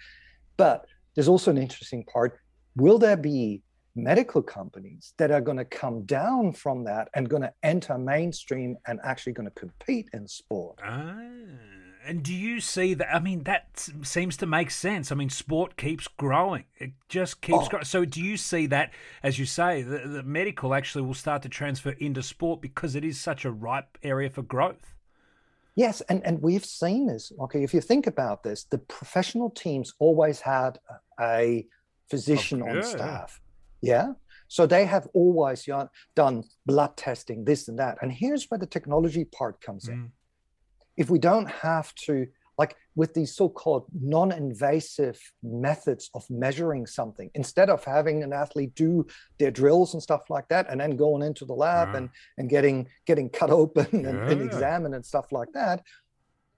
But 0.58 0.86
there's 1.16 1.30
also 1.30 1.52
an 1.52 1.58
interesting 1.58 2.04
part. 2.04 2.40
Will 2.76 2.98
there 2.98 3.18
be 3.18 3.64
medical 3.96 4.42
companies 4.42 5.14
that 5.18 5.32
are 5.32 5.42
going 5.42 5.58
to 5.58 5.66
come 5.66 6.04
down 6.04 6.54
from 6.54 6.84
that 6.86 7.10
and 7.14 7.30
going 7.30 7.42
to 7.42 7.54
enter 7.64 7.98
mainstream 7.98 8.78
and 8.88 9.00
actually 9.04 9.34
going 9.34 9.50
to 9.50 9.60
compete 9.60 10.10
in 10.14 10.28
sport. 10.28 10.80
Ah, 10.84 11.16
and 12.06 12.24
do 12.24 12.34
you 12.34 12.60
see 12.60 12.94
that? 12.96 13.14
I 13.14 13.20
mean, 13.20 13.44
that 13.44 13.90
seems 14.04 14.38
to 14.38 14.46
make 14.46 14.72
sense. 14.72 15.12
I 15.12 15.16
mean, 15.16 15.30
sport 15.30 15.78
keeps 15.78 16.08
growing. 16.08 16.66
It 16.78 16.92
just 17.10 17.42
keeps 17.42 17.66
oh. 17.66 17.70
growing. 17.70 17.86
So, 17.86 18.06
do 18.06 18.22
you 18.22 18.38
see 18.38 18.66
that, 18.68 18.92
as 19.22 19.38
you 19.38 19.46
say, 19.46 19.82
the, 19.82 20.00
the 20.08 20.24
medical 20.24 20.74
actually 20.74 21.04
will 21.04 21.14
start 21.14 21.44
to 21.44 21.50
transfer 21.50 21.92
into 21.92 22.24
sport 22.24 22.62
because 22.62 22.96
it 22.96 23.04
is 23.04 23.20
such 23.20 23.46
a 23.46 23.52
ripe 23.52 23.98
area 24.04 24.30
for 24.30 24.42
growth? 24.42 24.96
Yes, 25.76 26.02
and, 26.02 26.26
and 26.26 26.42
we've 26.42 26.66
seen 26.66 27.08
this. 27.08 27.32
Okay, 27.40 27.64
if 27.64 27.74
you 27.74 27.82
think 27.82 28.08
about 28.08 28.44
this, 28.44 28.66
the 28.66 28.78
professional 28.78 29.50
teams 29.50 29.94
always 30.00 30.42
had 30.42 30.80
a 31.20 31.66
physician 32.10 32.62
on 32.62 32.84
staff. 32.84 33.41
Yeah. 33.82 34.14
So 34.48 34.66
they 34.66 34.86
have 34.86 35.08
always 35.14 35.68
done 36.16 36.44
blood 36.66 36.98
testing, 36.98 37.46
this 37.46 37.68
and 37.68 37.80
that. 37.80 37.98
And 38.02 38.12
here's 38.12 38.50
where 38.50 38.58
the 38.58 38.66
technology 38.66 39.24
part 39.24 39.62
comes 39.62 39.88
in. 39.88 39.96
Mm. 39.96 40.10
If 40.98 41.10
we 41.10 41.20
don't 41.20 41.50
have 41.50 41.96
to, 42.06 42.28
like 42.58 42.76
with 42.96 43.14
these 43.14 43.34
so 43.34 43.48
called 43.48 43.86
non 43.98 44.34
invasive 44.34 45.18
methods 45.42 46.10
of 46.14 46.30
measuring 46.30 46.86
something, 46.86 47.32
instead 47.34 47.70
of 47.70 47.86
having 47.86 48.24
an 48.24 48.34
athlete 48.34 48.76
do 48.76 49.08
their 49.40 49.52
drills 49.52 49.94
and 49.94 50.04
stuff 50.04 50.30
like 50.30 50.50
that, 50.50 50.70
and 50.70 50.82
then 50.82 50.98
going 50.98 51.24
into 51.24 51.46
the 51.46 51.54
lab 51.54 51.90
yeah. 51.92 51.98
and, 52.00 52.10
and 52.38 52.50
getting 52.50 52.90
getting 53.06 53.30
cut 53.30 53.52
open 53.52 53.88
and, 54.06 54.18
yeah. 54.18 54.30
and 54.32 54.42
examined 54.42 54.94
and 54.94 55.06
stuff 55.06 55.32
like 55.32 55.52
that, 55.54 55.82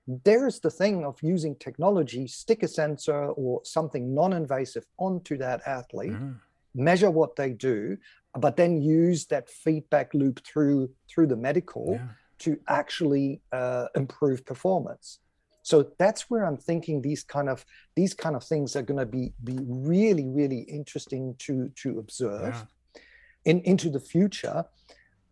there's 0.07 0.59
the 0.59 0.69
thing 0.71 1.05
of 1.05 1.17
using 1.21 1.55
technology, 1.55 2.27
stick 2.27 2.63
a 2.63 2.67
sensor 2.67 3.27
or 3.27 3.61
something 3.63 4.13
non 4.13 4.33
invasive 4.33 4.85
onto 4.97 5.37
that 5.37 5.61
athlete, 5.65 6.11
mm. 6.11 6.35
Measure 6.75 7.11
what 7.11 7.35
they 7.35 7.51
do, 7.51 7.97
but 8.39 8.57
then 8.57 8.81
use 8.81 9.25
that 9.27 9.49
feedback 9.49 10.13
loop 10.13 10.45
through 10.45 10.89
through 11.09 11.27
the 11.27 11.35
medical 11.35 11.93
yeah. 11.93 12.07
to 12.39 12.59
actually 12.67 13.41
uh, 13.51 13.87
improve 13.95 14.45
performance. 14.45 15.19
So 15.63 15.91
that's 15.97 16.29
where 16.29 16.45
I'm 16.45 16.57
thinking 16.57 17.01
these 17.01 17.23
kind 17.23 17.49
of 17.49 17.65
these 17.95 18.13
kind 18.13 18.35
of 18.35 18.43
things 18.43 18.75
are 18.75 18.81
going 18.81 18.99
to 18.99 19.05
be 19.05 19.33
be 19.43 19.57
really 19.61 20.27
really 20.27 20.61
interesting 20.61 21.35
to 21.39 21.69
to 21.81 21.99
observe 21.99 22.65
yeah. 22.95 23.01
in 23.45 23.61
into 23.61 23.89
the 23.89 23.99
future, 23.99 24.65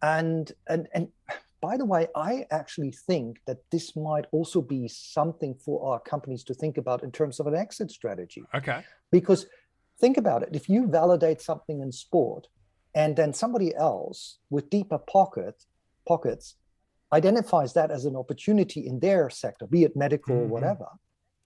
and 0.01 0.51
and 0.67 0.87
and 0.93 1.09
by 1.61 1.77
the 1.77 1.85
way, 1.85 2.07
I 2.15 2.47
actually 2.49 2.91
think 2.91 3.39
that 3.45 3.59
this 3.71 3.95
might 3.95 4.25
also 4.31 4.61
be 4.61 4.87
something 4.87 5.53
for 5.53 5.91
our 5.91 5.99
companies 5.99 6.43
to 6.45 6.55
think 6.55 6.77
about 6.77 7.03
in 7.03 7.11
terms 7.11 7.39
of 7.39 7.45
an 7.45 7.55
exit 7.55 7.91
strategy. 7.91 8.43
Okay. 8.55 8.83
Because 9.11 9.45
think 10.01 10.17
about 10.17 10.43
it 10.43 10.49
if 10.51 10.67
you 10.67 10.87
validate 10.87 11.41
something 11.41 11.79
in 11.81 11.91
sport 11.91 12.47
and 12.93 13.15
then 13.15 13.31
somebody 13.33 13.73
else 13.75 14.39
with 14.49 14.69
deeper 14.69 14.97
pocket, 14.97 15.55
pockets 16.07 16.55
identifies 17.13 17.71
that 17.73 17.91
as 17.91 18.05
an 18.05 18.15
opportunity 18.15 18.81
in 18.87 18.99
their 18.99 19.29
sector, 19.29 19.65
be 19.67 19.83
it 19.83 19.95
medical 19.95 20.35
mm-hmm. 20.35 20.45
or 20.45 20.53
whatever, 20.55 20.87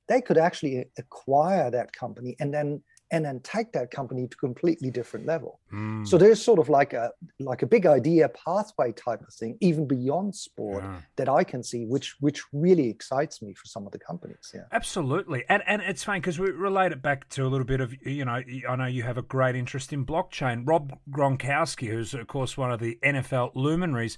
they 0.08 0.22
could 0.22 0.38
actually 0.38 0.86
acquire 0.98 1.70
that 1.70 1.92
company 1.94 2.36
and 2.40 2.54
then 2.54 2.82
and 3.12 3.24
then 3.24 3.40
take 3.42 3.72
that 3.74 3.92
company 3.92 4.28
to 4.28 4.36
a 4.36 4.40
completely 4.40 4.90
different 4.90 5.26
level. 5.26 5.60
Mm. 5.72 6.08
So 6.08 6.18
there's 6.18 6.42
sort 6.42 6.60
of 6.60 6.70
like 6.70 6.94
a 6.94 7.12
like 7.40 7.62
a 7.62 7.68
big 7.68 7.86
idea 7.86 8.30
pathway 8.30 8.92
type 8.92 9.22
of 9.22 9.34
thing, 9.34 9.58
even 9.62 9.88
beyond 9.88 10.36
sport, 10.36 10.84
yeah. 10.84 10.98
that 11.18 11.30
I 11.30 11.44
can 11.44 11.64
see, 11.64 11.86
which 11.86 12.16
which 12.20 12.42
really 12.52 12.90
excites 12.90 13.42
me 13.42 13.54
for 13.54 13.66
some 13.66 13.86
of 13.86 13.92
the 13.92 14.00
companies. 14.00 14.52
Yeah, 14.54 14.64
absolutely, 14.72 15.46
and 15.50 15.62
and 15.68 15.82
it's 15.82 16.04
funny 16.04 16.20
because 16.20 16.40
we 16.40 16.50
relate 16.50 16.92
it 16.92 17.02
back 17.02 17.30
to 17.30 17.46
a 17.46 17.50
little 17.50 17.66
bit 17.66 17.82
of 17.82 17.94
you 18.06 18.26
know 18.26 18.42
I 18.70 18.76
know 18.76 18.86
you 18.86 19.04
have 19.04 19.18
a 19.18 19.24
great 19.24 19.56
interest 19.56 19.94
in 19.94 20.06
blockchain. 20.06 20.64
Rob 20.66 20.98
Gronkowski, 21.10 21.90
who's 21.90 22.14
of 22.14 22.28
course 22.28 22.58
one 22.58 22.72
of 22.72 22.80
the 22.80 22.98
NFL 23.04 23.52
luminaries 23.56 24.18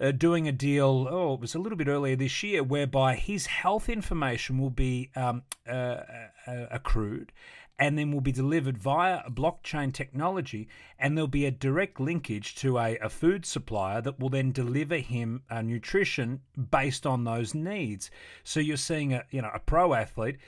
uh, 0.00 0.10
doing 0.10 0.46
a 0.46 0.52
deal, 0.52 1.06
oh, 1.10 1.34
it 1.34 1.40
was 1.40 1.54
a 1.54 1.58
little 1.58 1.76
bit 1.78 1.88
earlier 1.88 2.16
this 2.16 2.42
year, 2.42 2.62
whereby 2.62 3.14
his 3.14 3.46
health 3.46 3.88
information 3.88 4.58
will 4.58 4.70
be 4.70 5.10
um, 5.16 5.42
uh, 5.68 6.02
uh, 6.46 6.66
accrued 6.70 7.32
and 7.78 7.98
then 7.98 8.10
will 8.10 8.20
be 8.20 8.32
delivered 8.32 8.78
via 8.78 9.20
a 9.26 9.30
blockchain 9.30 9.92
technology, 9.92 10.68
and 10.98 11.16
there'll 11.16 11.28
be 11.28 11.44
a 11.44 11.50
direct 11.50 12.00
linkage 12.00 12.54
to 12.56 12.78
a, 12.78 12.96
a 12.98 13.08
food 13.08 13.44
supplier 13.44 14.00
that 14.00 14.18
will 14.18 14.30
then 14.30 14.52
deliver 14.52 14.96
him 14.96 15.42
uh, 15.50 15.60
nutrition 15.60 16.40
based 16.70 17.06
on 17.06 17.24
those 17.24 17.54
needs. 17.54 18.10
So 18.44 18.60
you're 18.60 18.76
seeing 18.76 19.12
a 19.12 19.24
you 19.30 19.42
know 19.42 19.50
a 19.54 19.58
pro 19.58 19.94
athlete 19.94 20.38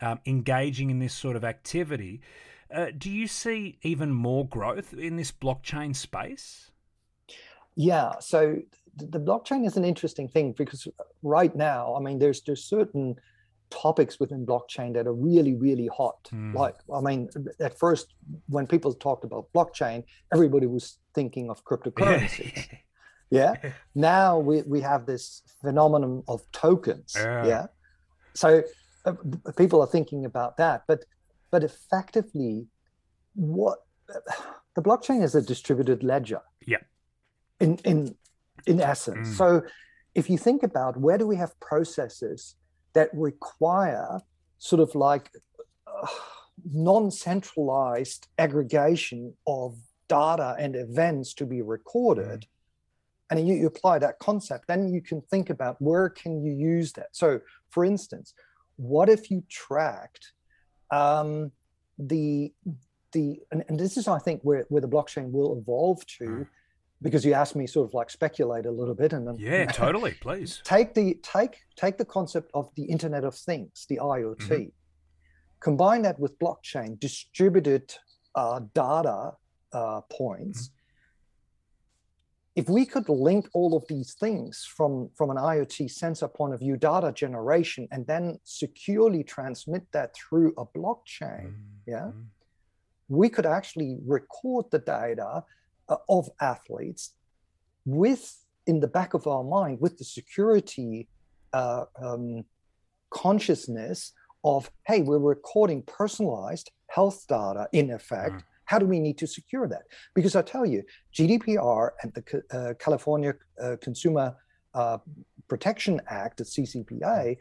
um, 0.00 0.20
engaging 0.26 0.90
in 0.90 0.98
this 0.98 1.14
sort 1.14 1.36
of 1.36 1.44
activity. 1.44 2.20
Uh, 2.72 2.86
do 2.96 3.10
you 3.10 3.26
see 3.26 3.78
even 3.82 4.12
more 4.12 4.46
growth 4.46 4.92
in 4.92 5.16
this 5.16 5.32
blockchain 5.32 5.94
space? 5.96 6.70
Yeah, 7.74 8.18
so 8.20 8.58
the 8.96 9.20
blockchain 9.20 9.64
is 9.64 9.76
an 9.76 9.84
interesting 9.84 10.28
thing 10.28 10.52
because 10.52 10.88
right 11.22 11.54
now, 11.54 11.94
I 11.94 12.00
mean, 12.00 12.18
there's 12.18 12.40
there's 12.42 12.64
certain 12.64 13.16
topics 13.70 14.18
within 14.20 14.46
blockchain 14.46 14.94
that 14.94 15.06
are 15.06 15.14
really 15.14 15.54
really 15.54 15.88
hot. 15.88 16.28
Mm. 16.32 16.54
Like, 16.54 16.76
I 16.94 17.00
mean, 17.00 17.28
at 17.60 17.78
first 17.78 18.14
when 18.48 18.66
people 18.66 18.92
talked 18.92 19.24
about 19.24 19.46
blockchain, 19.54 20.04
everybody 20.32 20.66
was 20.66 20.98
thinking 21.14 21.50
of 21.50 21.64
cryptocurrencies. 21.64 22.68
yeah. 23.30 23.54
Now 23.94 24.38
we 24.38 24.62
we 24.62 24.80
have 24.80 25.06
this 25.06 25.42
phenomenon 25.60 26.22
of 26.28 26.42
tokens. 26.52 27.14
Yeah. 27.16 27.46
yeah? 27.46 27.66
So 28.34 28.62
uh, 29.04 29.14
people 29.56 29.80
are 29.80 29.86
thinking 29.86 30.24
about 30.24 30.56
that, 30.58 30.84
but 30.86 31.04
but 31.50 31.64
effectively, 31.64 32.66
what 33.34 33.78
the 34.74 34.82
blockchain 34.82 35.22
is 35.22 35.34
a 35.34 35.42
distributed 35.42 36.02
ledger. 36.02 36.42
Yeah. 36.66 36.82
In 37.60 37.78
in 37.84 38.14
in 38.66 38.80
essence. 38.80 39.28
Mm. 39.28 39.34
So 39.34 39.62
if 40.14 40.28
you 40.28 40.38
think 40.38 40.62
about 40.62 40.96
where 40.96 41.18
do 41.18 41.26
we 41.26 41.36
have 41.36 41.58
processes 41.60 42.56
that 42.94 43.10
require 43.12 44.20
sort 44.58 44.80
of 44.80 44.94
like 44.94 45.30
uh, 45.86 46.06
non-centralized 46.72 48.28
aggregation 48.38 49.34
of 49.46 49.76
data 50.08 50.56
and 50.58 50.74
events 50.74 51.34
to 51.34 51.46
be 51.46 51.62
recorded, 51.62 52.40
mm. 52.40 52.46
and 53.30 53.48
you, 53.48 53.54
you 53.54 53.66
apply 53.66 53.98
that 53.98 54.18
concept, 54.18 54.66
then 54.68 54.88
you 54.88 55.00
can 55.00 55.20
think 55.20 55.50
about 55.50 55.80
where 55.80 56.08
can 56.08 56.42
you 56.42 56.52
use 56.52 56.92
that. 56.94 57.08
So 57.12 57.40
for 57.70 57.84
instance, 57.84 58.34
what 58.76 59.08
if 59.08 59.30
you 59.30 59.44
tracked 59.48 60.32
um, 60.90 61.52
the 61.98 62.52
the 63.12 63.40
and, 63.50 63.64
and, 63.68 63.80
this 63.80 63.96
is 63.96 64.06
I 64.06 64.18
think 64.18 64.42
where, 64.42 64.66
where 64.68 64.82
the 64.82 64.88
blockchain 64.88 65.30
will 65.30 65.58
evolve 65.58 66.04
to 66.18 66.24
mm 66.24 66.46
because 67.02 67.24
you 67.24 67.32
asked 67.32 67.54
me 67.54 67.66
sort 67.66 67.88
of 67.88 67.94
like 67.94 68.10
speculate 68.10 68.66
a 68.66 68.70
little 68.70 68.94
bit 68.94 69.12
and 69.12 69.26
then 69.26 69.36
yeah 69.38 69.64
totally 69.72 70.14
please 70.20 70.60
take 70.64 70.94
the 70.94 71.18
take 71.22 71.58
take 71.76 71.96
the 71.96 72.04
concept 72.04 72.50
of 72.54 72.68
the 72.76 72.84
internet 72.84 73.24
of 73.24 73.34
things 73.34 73.86
the 73.88 73.98
iot 74.02 74.36
mm-hmm. 74.38 74.64
combine 75.60 76.02
that 76.02 76.18
with 76.18 76.38
blockchain 76.38 76.98
distributed 76.98 77.94
uh, 78.34 78.60
data 78.74 79.32
uh, 79.72 80.00
points 80.10 80.68
mm-hmm. 80.68 82.60
if 82.60 82.68
we 82.68 82.84
could 82.84 83.08
link 83.08 83.48
all 83.52 83.76
of 83.76 83.84
these 83.88 84.14
things 84.14 84.66
from 84.76 85.08
from 85.16 85.30
an 85.30 85.36
iot 85.36 85.90
sensor 85.90 86.28
point 86.28 86.54
of 86.54 86.60
view 86.60 86.76
data 86.76 87.12
generation 87.12 87.86
and 87.90 88.06
then 88.06 88.38
securely 88.44 89.22
transmit 89.22 89.84
that 89.92 90.14
through 90.14 90.52
a 90.58 90.64
blockchain 90.64 91.46
mm-hmm. 91.46 91.90
yeah 91.90 92.10
we 93.08 93.28
could 93.28 93.46
actually 93.46 93.96
record 94.04 94.66
the 94.70 94.78
data 94.78 95.42
of 96.08 96.28
athletes 96.40 97.14
with 97.84 98.44
in 98.66 98.80
the 98.80 98.88
back 98.88 99.14
of 99.14 99.26
our 99.26 99.42
mind 99.42 99.80
with 99.80 99.96
the 99.98 100.04
security 100.04 101.08
uh, 101.52 101.84
um, 102.02 102.44
consciousness 103.10 104.12
of 104.44 104.70
hey 104.86 105.00
we're 105.00 105.18
recording 105.18 105.82
personalized 105.82 106.70
health 106.88 107.24
data 107.28 107.66
in 107.72 107.90
effect. 107.90 108.34
Mm. 108.34 108.42
how 108.66 108.78
do 108.78 108.86
we 108.86 109.00
need 109.00 109.16
to 109.18 109.26
secure 109.26 109.66
that? 109.66 109.82
Because 110.14 110.36
i 110.36 110.42
tell 110.42 110.66
you 110.66 110.82
gdpr 111.14 111.90
and 112.02 112.12
the 112.14 112.42
uh, 112.56 112.74
california 112.74 113.34
uh, 113.62 113.76
consumer 113.80 114.36
uh, 114.74 114.98
protection 115.48 116.00
act 116.08 116.38
the 116.38 116.44
ccpa 116.44 117.36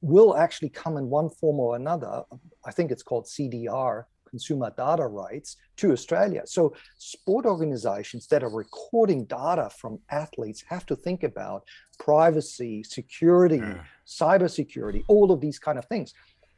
will 0.00 0.36
actually 0.36 0.70
come 0.70 0.96
in 0.96 1.10
one 1.10 1.28
form 1.28 1.60
or 1.60 1.76
another. 1.76 2.22
I 2.64 2.70
think 2.72 2.90
it's 2.90 3.02
called 3.02 3.26
cdr 3.26 4.04
consumer 4.30 4.72
data 4.76 5.06
rights 5.06 5.56
to 5.76 5.92
Australia. 5.92 6.42
So, 6.46 6.74
sport 6.98 7.44
organizations 7.44 8.26
that 8.28 8.42
are 8.42 8.50
recording 8.50 9.24
data 9.24 9.70
from 9.76 9.98
athletes 10.10 10.64
have 10.68 10.86
to 10.86 10.96
think 10.96 11.22
about 11.22 11.64
privacy, 11.98 12.82
security, 12.82 13.58
yeah. 13.58 13.84
cybersecurity, 14.06 15.02
all 15.08 15.30
of 15.32 15.40
these 15.40 15.58
kind 15.58 15.78
of 15.78 15.84
things. 15.86 16.14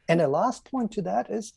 And 0.07 0.19
the 0.19 0.27
last 0.27 0.65
point 0.65 0.91
to 0.93 1.01
that 1.03 1.29
is, 1.29 1.53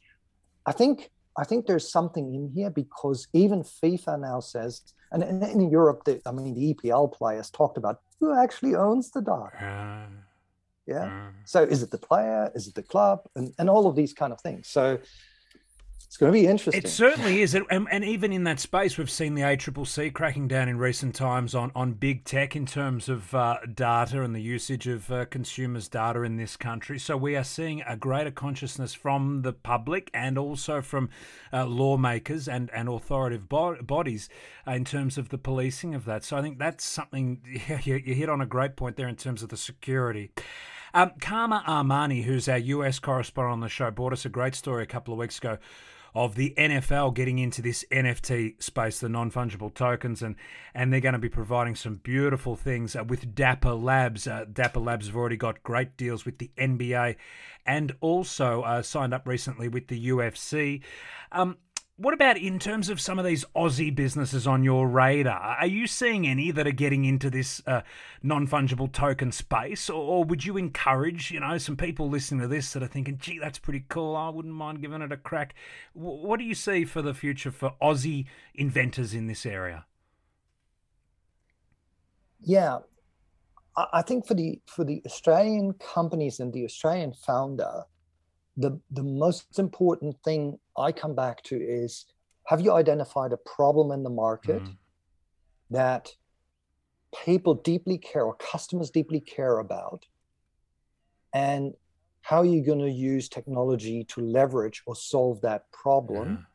I 0.66 0.72
think 0.72 1.10
I 1.38 1.44
think 1.44 1.66
there's 1.66 1.90
something 1.90 2.34
in 2.34 2.50
here 2.54 2.70
because 2.70 3.28
even 3.32 3.62
FIFA 3.62 4.20
now 4.20 4.40
says, 4.40 4.82
and 5.12 5.22
in 5.22 5.70
Europe, 5.70 6.04
the, 6.04 6.20
I 6.26 6.32
mean, 6.32 6.54
the 6.54 6.74
EPL 6.74 7.12
players 7.12 7.50
talked 7.50 7.76
about 7.76 8.00
who 8.18 8.34
actually 8.34 8.74
owns 8.74 9.10
the 9.10 9.20
data. 9.20 10.08
Yeah. 10.86 11.04
Uh, 11.04 11.30
so 11.44 11.62
is 11.62 11.82
it 11.82 11.90
the 11.90 11.98
player? 11.98 12.50
Is 12.54 12.68
it 12.68 12.74
the 12.74 12.82
club? 12.82 13.20
And, 13.34 13.52
and 13.58 13.68
all 13.68 13.86
of 13.86 13.96
these 13.96 14.12
kind 14.12 14.32
of 14.32 14.40
things. 14.40 14.68
So 14.68 14.98
it's 16.16 16.20
going 16.20 16.32
to 16.32 16.40
be 16.40 16.46
interesting. 16.46 16.82
It 16.82 16.88
certainly 16.88 17.42
is, 17.42 17.54
and, 17.54 17.66
and 17.70 18.02
even 18.02 18.32
in 18.32 18.44
that 18.44 18.58
space, 18.58 18.96
we've 18.96 19.10
seen 19.10 19.34
the 19.34 19.42
ACCC 19.42 20.14
cracking 20.14 20.48
down 20.48 20.66
in 20.66 20.78
recent 20.78 21.14
times 21.14 21.54
on, 21.54 21.70
on 21.74 21.92
big 21.92 22.24
tech 22.24 22.56
in 22.56 22.64
terms 22.64 23.10
of 23.10 23.34
uh, 23.34 23.58
data 23.74 24.22
and 24.22 24.34
the 24.34 24.40
usage 24.40 24.86
of 24.86 25.12
uh, 25.12 25.26
consumers' 25.26 25.88
data 25.88 26.22
in 26.22 26.38
this 26.38 26.56
country. 26.56 26.98
So 26.98 27.18
we 27.18 27.36
are 27.36 27.44
seeing 27.44 27.82
a 27.82 27.98
greater 27.98 28.30
consciousness 28.30 28.94
from 28.94 29.42
the 29.42 29.52
public 29.52 30.10
and 30.14 30.38
also 30.38 30.80
from 30.80 31.10
uh, 31.52 31.66
lawmakers 31.66 32.48
and 32.48 32.70
and 32.70 32.88
authoritative 32.88 33.46
bo- 33.46 33.82
bodies 33.82 34.30
uh, 34.66 34.70
in 34.70 34.86
terms 34.86 35.18
of 35.18 35.28
the 35.28 35.36
policing 35.36 35.94
of 35.94 36.06
that. 36.06 36.24
So 36.24 36.38
I 36.38 36.40
think 36.40 36.58
that's 36.58 36.82
something 36.82 37.42
you, 37.84 37.96
you 37.96 38.14
hit 38.14 38.30
on 38.30 38.40
a 38.40 38.46
great 38.46 38.74
point 38.74 38.96
there 38.96 39.08
in 39.08 39.16
terms 39.16 39.42
of 39.42 39.50
the 39.50 39.58
security. 39.58 40.30
Um, 40.96 41.12
Karma 41.20 41.62
Armani, 41.68 42.22
who's 42.22 42.48
our 42.48 42.56
US 42.56 42.98
correspondent 42.98 43.52
on 43.52 43.60
the 43.60 43.68
show, 43.68 43.90
brought 43.90 44.14
us 44.14 44.24
a 44.24 44.30
great 44.30 44.54
story 44.54 44.82
a 44.82 44.86
couple 44.86 45.12
of 45.12 45.18
weeks 45.18 45.36
ago 45.36 45.58
of 46.14 46.36
the 46.36 46.54
NFL 46.56 47.14
getting 47.14 47.38
into 47.38 47.60
this 47.60 47.84
NFT 47.92 48.62
space, 48.62 49.00
the 49.00 49.10
non 49.10 49.30
fungible 49.30 49.72
tokens, 49.74 50.22
and 50.22 50.36
and 50.74 50.90
they're 50.90 51.02
going 51.02 51.12
to 51.12 51.18
be 51.18 51.28
providing 51.28 51.74
some 51.74 51.96
beautiful 51.96 52.56
things 52.56 52.96
uh, 52.96 53.04
with 53.04 53.34
Dapper 53.34 53.74
Labs. 53.74 54.26
Uh, 54.26 54.46
Dapper 54.50 54.80
Labs 54.80 55.08
have 55.08 55.16
already 55.16 55.36
got 55.36 55.62
great 55.62 55.98
deals 55.98 56.24
with 56.24 56.38
the 56.38 56.50
NBA, 56.56 57.16
and 57.66 57.94
also 58.00 58.62
uh, 58.62 58.80
signed 58.80 59.12
up 59.12 59.28
recently 59.28 59.68
with 59.68 59.88
the 59.88 60.08
UFC. 60.08 60.80
Um, 61.30 61.58
what 61.98 62.12
about 62.12 62.36
in 62.36 62.58
terms 62.58 62.90
of 62.90 63.00
some 63.00 63.18
of 63.18 63.24
these 63.24 63.44
Aussie 63.56 63.94
businesses 63.94 64.46
on 64.46 64.62
your 64.62 64.86
radar? 64.86 65.56
Are 65.58 65.66
you 65.66 65.86
seeing 65.86 66.26
any 66.26 66.50
that 66.50 66.66
are 66.66 66.72
getting 66.72 67.06
into 67.06 67.30
this 67.30 67.62
uh, 67.66 67.80
non 68.22 68.46
fungible 68.46 68.92
token 68.92 69.32
space, 69.32 69.88
or, 69.88 70.02
or, 70.02 70.24
would 70.24 70.44
you 70.44 70.58
encourage, 70.58 71.30
you 71.30 71.40
know, 71.40 71.56
some 71.56 71.76
people 71.76 72.10
listening 72.10 72.42
to 72.42 72.48
this 72.48 72.72
that 72.74 72.82
are 72.82 72.88
thinking, 72.88 73.16
"Gee, 73.16 73.38
that's 73.38 73.58
pretty 73.58 73.84
cool. 73.88 74.14
I 74.14 74.28
wouldn't 74.28 74.54
mind 74.54 74.82
giving 74.82 75.00
it 75.00 75.10
a 75.10 75.16
crack." 75.16 75.54
W- 75.94 76.26
what 76.26 76.38
do 76.38 76.44
you 76.44 76.54
see 76.54 76.84
for 76.84 77.00
the 77.00 77.14
future 77.14 77.50
for 77.50 77.74
Aussie 77.80 78.26
inventors 78.54 79.14
in 79.14 79.26
this 79.26 79.46
area? 79.46 79.86
Yeah, 82.40 82.80
I 83.92 84.02
think 84.02 84.26
for 84.26 84.34
the 84.34 84.60
for 84.66 84.84
the 84.84 85.02
Australian 85.06 85.72
companies 85.74 86.40
and 86.40 86.52
the 86.52 86.64
Australian 86.64 87.14
founder, 87.14 87.84
the 88.56 88.80
the 88.90 89.02
most 89.02 89.58
important 89.58 90.16
thing 90.24 90.58
I 90.76 90.92
come 90.92 91.14
back 91.14 91.42
to 91.44 91.56
is 91.56 92.06
have 92.46 92.60
you 92.60 92.72
identified 92.72 93.32
a 93.32 93.36
problem 93.36 93.90
in 93.90 94.02
the 94.02 94.10
market 94.10 94.62
mm. 94.62 94.76
that 95.70 96.14
people 97.24 97.54
deeply 97.54 97.98
care 97.98 98.24
or 98.24 98.34
customers 98.34 98.90
deeply 98.90 99.20
care 99.20 99.58
about 99.58 100.06
and 101.32 101.74
how 102.22 102.38
are 102.38 102.46
you 102.46 102.64
going 102.64 102.80
to 102.80 102.90
use 102.90 103.28
technology 103.28 104.04
to 104.04 104.20
leverage 104.20 104.82
or 104.86 104.96
solve 104.96 105.40
that 105.42 105.70
problem 105.70 106.46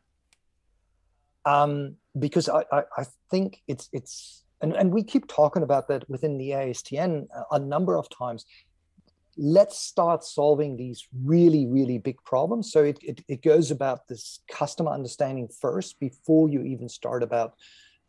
yeah. 1.46 1.62
um, 1.62 1.96
because 2.20 2.50
I, 2.50 2.64
I, 2.72 2.84
I 2.98 3.06
think 3.30 3.62
it's 3.68 3.90
it's 3.94 4.44
and, 4.62 4.74
and 4.76 4.94
we 4.94 5.04
keep 5.04 5.28
talking 5.28 5.64
about 5.64 5.88
that 5.88 6.08
within 6.10 6.38
the 6.38 6.50
ASTN 6.50 7.28
a 7.52 7.60
number 7.60 7.98
of 7.98 8.10
times 8.10 8.46
let's 9.38 9.78
start 9.80 10.24
solving 10.24 10.78
these 10.78 11.08
really, 11.24 11.66
really 11.68 11.98
big 11.98 12.18
problems. 12.24 12.72
So 12.72 12.84
it, 12.84 13.00
it, 13.02 13.24
it 13.28 13.42
goes 13.42 13.72
about 13.72 14.08
this 14.08 14.40
customer 14.50 14.92
understanding 14.92 15.48
first 15.48 16.00
before 16.00 16.50
you 16.50 16.62
even 16.64 16.90
start 16.90 17.24
about 17.24 17.56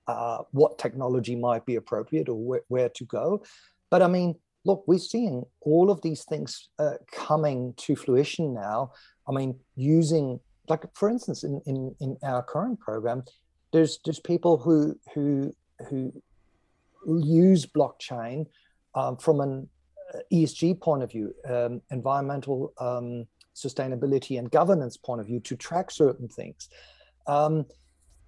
uh, 0.08 0.38
what 0.50 0.78
technology 0.78 1.36
might 1.36 1.64
be 1.64 1.76
appropriate 1.76 2.28
or 2.28 2.36
wh- 2.58 2.70
where 2.70 2.88
to 2.88 3.04
go. 3.04 3.42
But 3.90 4.02
I 4.02 4.08
mean, 4.08 4.34
look, 4.64 4.84
we're 4.86 4.98
seeing 4.98 5.44
all 5.60 5.90
of 5.90 6.02
these 6.02 6.24
things 6.24 6.68
uh, 6.78 6.94
coming 7.12 7.74
to 7.78 7.94
fruition 7.94 8.52
now. 8.52 8.92
I 9.28 9.32
mean, 9.32 9.58
using 9.76 10.40
like 10.68 10.84
for 10.94 11.08
instance, 11.08 11.44
in, 11.44 11.60
in, 11.66 11.94
in 12.00 12.16
our 12.22 12.42
current 12.42 12.80
program, 12.80 13.24
there's 13.72 13.98
there's 14.04 14.20
people 14.20 14.58
who 14.58 14.98
who 15.14 15.52
who 15.88 16.12
use 17.06 17.66
blockchain 17.66 18.46
um, 18.94 19.16
from 19.16 19.40
an 19.40 19.68
ESG 20.32 20.80
point 20.80 21.02
of 21.02 21.10
view, 21.10 21.34
um, 21.48 21.80
environmental 21.90 22.72
um, 22.78 23.26
sustainability 23.54 24.38
and 24.38 24.50
governance 24.50 24.96
point 24.96 25.20
of 25.20 25.26
view 25.26 25.40
to 25.40 25.56
track 25.56 25.90
certain 25.90 26.28
things. 26.28 26.68
Um, 27.26 27.66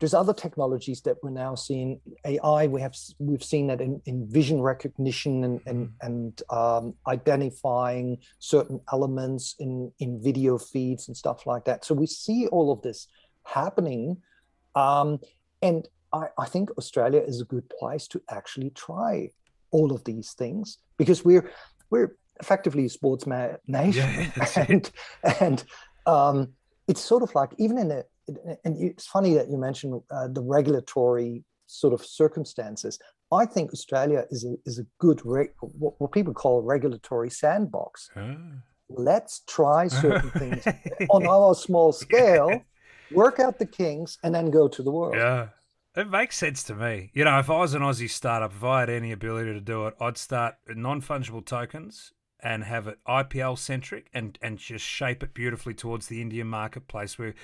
there's 0.00 0.14
other 0.14 0.34
technologies 0.34 1.00
that 1.02 1.16
we're 1.22 1.30
now 1.30 1.54
seeing. 1.54 2.00
AI, 2.26 2.66
we 2.66 2.80
have 2.80 2.94
we've 3.18 3.44
seen 3.44 3.68
that 3.68 3.80
in, 3.80 4.02
in 4.06 4.26
vision 4.28 4.60
recognition 4.60 5.44
and 5.44 5.60
and, 5.66 5.88
mm-hmm. 5.88 6.06
and 6.06 6.42
um, 6.50 6.94
identifying 7.06 8.18
certain 8.38 8.80
elements 8.92 9.54
in 9.58 9.92
in 10.00 10.20
video 10.22 10.58
feeds 10.58 11.08
and 11.08 11.16
stuff 11.16 11.46
like 11.46 11.64
that. 11.64 11.84
So 11.84 11.94
we 11.94 12.06
see 12.06 12.48
all 12.48 12.72
of 12.72 12.82
this 12.82 13.06
happening, 13.44 14.18
um, 14.74 15.20
and 15.62 15.88
I, 16.12 16.26
I 16.38 16.46
think 16.46 16.70
Australia 16.76 17.20
is 17.20 17.40
a 17.40 17.44
good 17.44 17.68
place 17.70 18.08
to 18.08 18.22
actually 18.28 18.70
try 18.70 19.30
all 19.70 19.92
of 19.92 20.04
these 20.04 20.32
things 20.32 20.78
because 20.98 21.24
we're 21.24 21.50
we're 21.90 22.16
effectively 22.40 22.86
a 22.86 22.88
sports 22.88 23.26
ma- 23.26 23.56
nation, 23.66 24.30
yeah, 24.36 24.64
and 24.68 24.90
and 25.40 25.64
um, 26.06 26.48
it's 26.88 27.00
sort 27.00 27.22
of 27.22 27.34
like 27.34 27.50
even 27.58 27.78
in 27.78 27.90
a 27.90 28.04
and 28.64 28.76
it's 28.82 29.06
funny 29.06 29.34
that 29.34 29.48
you 29.50 29.58
mentioned 29.58 30.00
uh, 30.10 30.28
the 30.28 30.42
regulatory 30.42 31.44
sort 31.66 31.92
of 31.92 32.04
circumstances. 32.04 32.98
I 33.32 33.46
think 33.46 33.72
Australia 33.72 34.24
is 34.30 34.44
a 34.44 34.54
is 34.64 34.78
a 34.78 34.86
good 34.98 35.20
re- 35.24 35.50
what, 35.60 35.94
what, 35.98 36.12
people 36.12 36.34
call 36.34 36.60
a 36.60 36.62
regulatory 36.62 37.30
sandbox. 37.30 38.10
Let's 38.88 39.42
try 39.46 39.88
certain 39.88 40.30
things 40.38 40.66
on 41.10 41.26
our 41.26 41.54
small 41.54 41.92
scale, 41.92 42.62
work 43.10 43.40
out 43.40 43.58
the 43.58 43.66
kinks, 43.66 44.18
and 44.22 44.34
then 44.34 44.50
go 44.50 44.68
to 44.68 44.82
the 44.82 44.90
world. 44.90 45.16
Yeah. 45.16 45.48
It 45.96 46.10
makes 46.10 46.36
sense 46.36 46.64
to 46.64 46.74
me. 46.74 47.10
You 47.14 47.24
know, 47.24 47.38
if 47.38 47.48
I 47.48 47.58
was 47.58 47.74
an 47.74 47.82
Aussie 47.82 48.10
startup, 48.10 48.52
if 48.52 48.64
I 48.64 48.80
had 48.80 48.90
any 48.90 49.12
ability 49.12 49.52
to 49.52 49.60
do 49.60 49.86
it, 49.86 49.94
I'd 50.00 50.18
start 50.18 50.56
non 50.68 51.00
fungible 51.00 51.44
tokens 51.44 52.12
and 52.44 52.62
have 52.64 52.86
it 52.86 52.98
IPL 53.08 53.58
centric 53.58 54.08
and, 54.12 54.38
and 54.42 54.58
just 54.58 54.84
shape 54.84 55.22
it 55.22 55.32
beautifully 55.32 55.72
towards 55.72 56.08
the 56.08 56.20
Indian 56.20 56.46
marketplace. 56.46 57.18
Where 57.18 57.34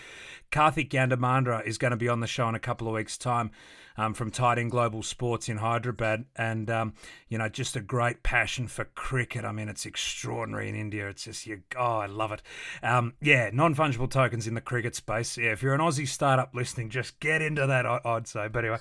Karthik 0.52 0.90
Yandamandra 0.90 1.66
is 1.66 1.78
going 1.78 1.92
to 1.92 1.96
be 1.96 2.08
on 2.08 2.20
the 2.20 2.26
show 2.26 2.48
in 2.48 2.54
a 2.54 2.60
couple 2.60 2.86
of 2.86 2.94
weeks' 2.94 3.16
time 3.16 3.50
um, 3.96 4.14
from 4.14 4.30
Titan 4.30 4.68
Global 4.68 5.02
Sports 5.02 5.48
in 5.48 5.58
Hyderabad, 5.58 6.24
and 6.36 6.70
um, 6.70 6.94
you 7.28 7.38
know 7.38 7.48
just 7.48 7.76
a 7.76 7.80
great 7.80 8.22
passion 8.22 8.66
for 8.66 8.84
cricket. 8.94 9.44
I 9.44 9.52
mean, 9.52 9.68
it's 9.68 9.86
extraordinary 9.86 10.68
in 10.68 10.74
India. 10.74 11.08
It's 11.08 11.24
just 11.24 11.46
you, 11.46 11.62
oh, 11.76 11.98
I 11.98 12.06
love 12.06 12.32
it. 12.32 12.42
Um, 12.82 13.14
yeah, 13.20 13.50
non 13.52 13.74
fungible 13.74 14.10
tokens 14.10 14.46
in 14.46 14.54
the 14.54 14.60
cricket 14.60 14.94
space. 14.94 15.36
Yeah, 15.36 15.52
if 15.52 15.62
you're 15.62 15.74
an 15.74 15.80
Aussie 15.80 16.08
startup 16.08 16.54
listening, 16.54 16.90
just 16.90 17.20
get 17.20 17.42
into 17.42 17.66
that. 17.66 17.86
I, 17.86 18.00
would 18.04 18.28
say. 18.28 18.48
But 18.48 18.64
anyway, 18.64 18.78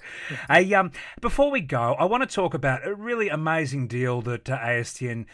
hey, 0.49 0.73
um, 0.73 0.91
before 1.21 1.51
we 1.51 1.61
go, 1.61 1.95
I 1.99 2.05
want 2.05 2.27
to 2.27 2.33
talk 2.33 2.53
about 2.53 2.85
a 2.85 2.93
really 2.93 3.29
amazing 3.29 3.87
deal 3.87 4.21
that 4.23 4.49
uh, 4.49 4.57
ASTN 4.57 5.25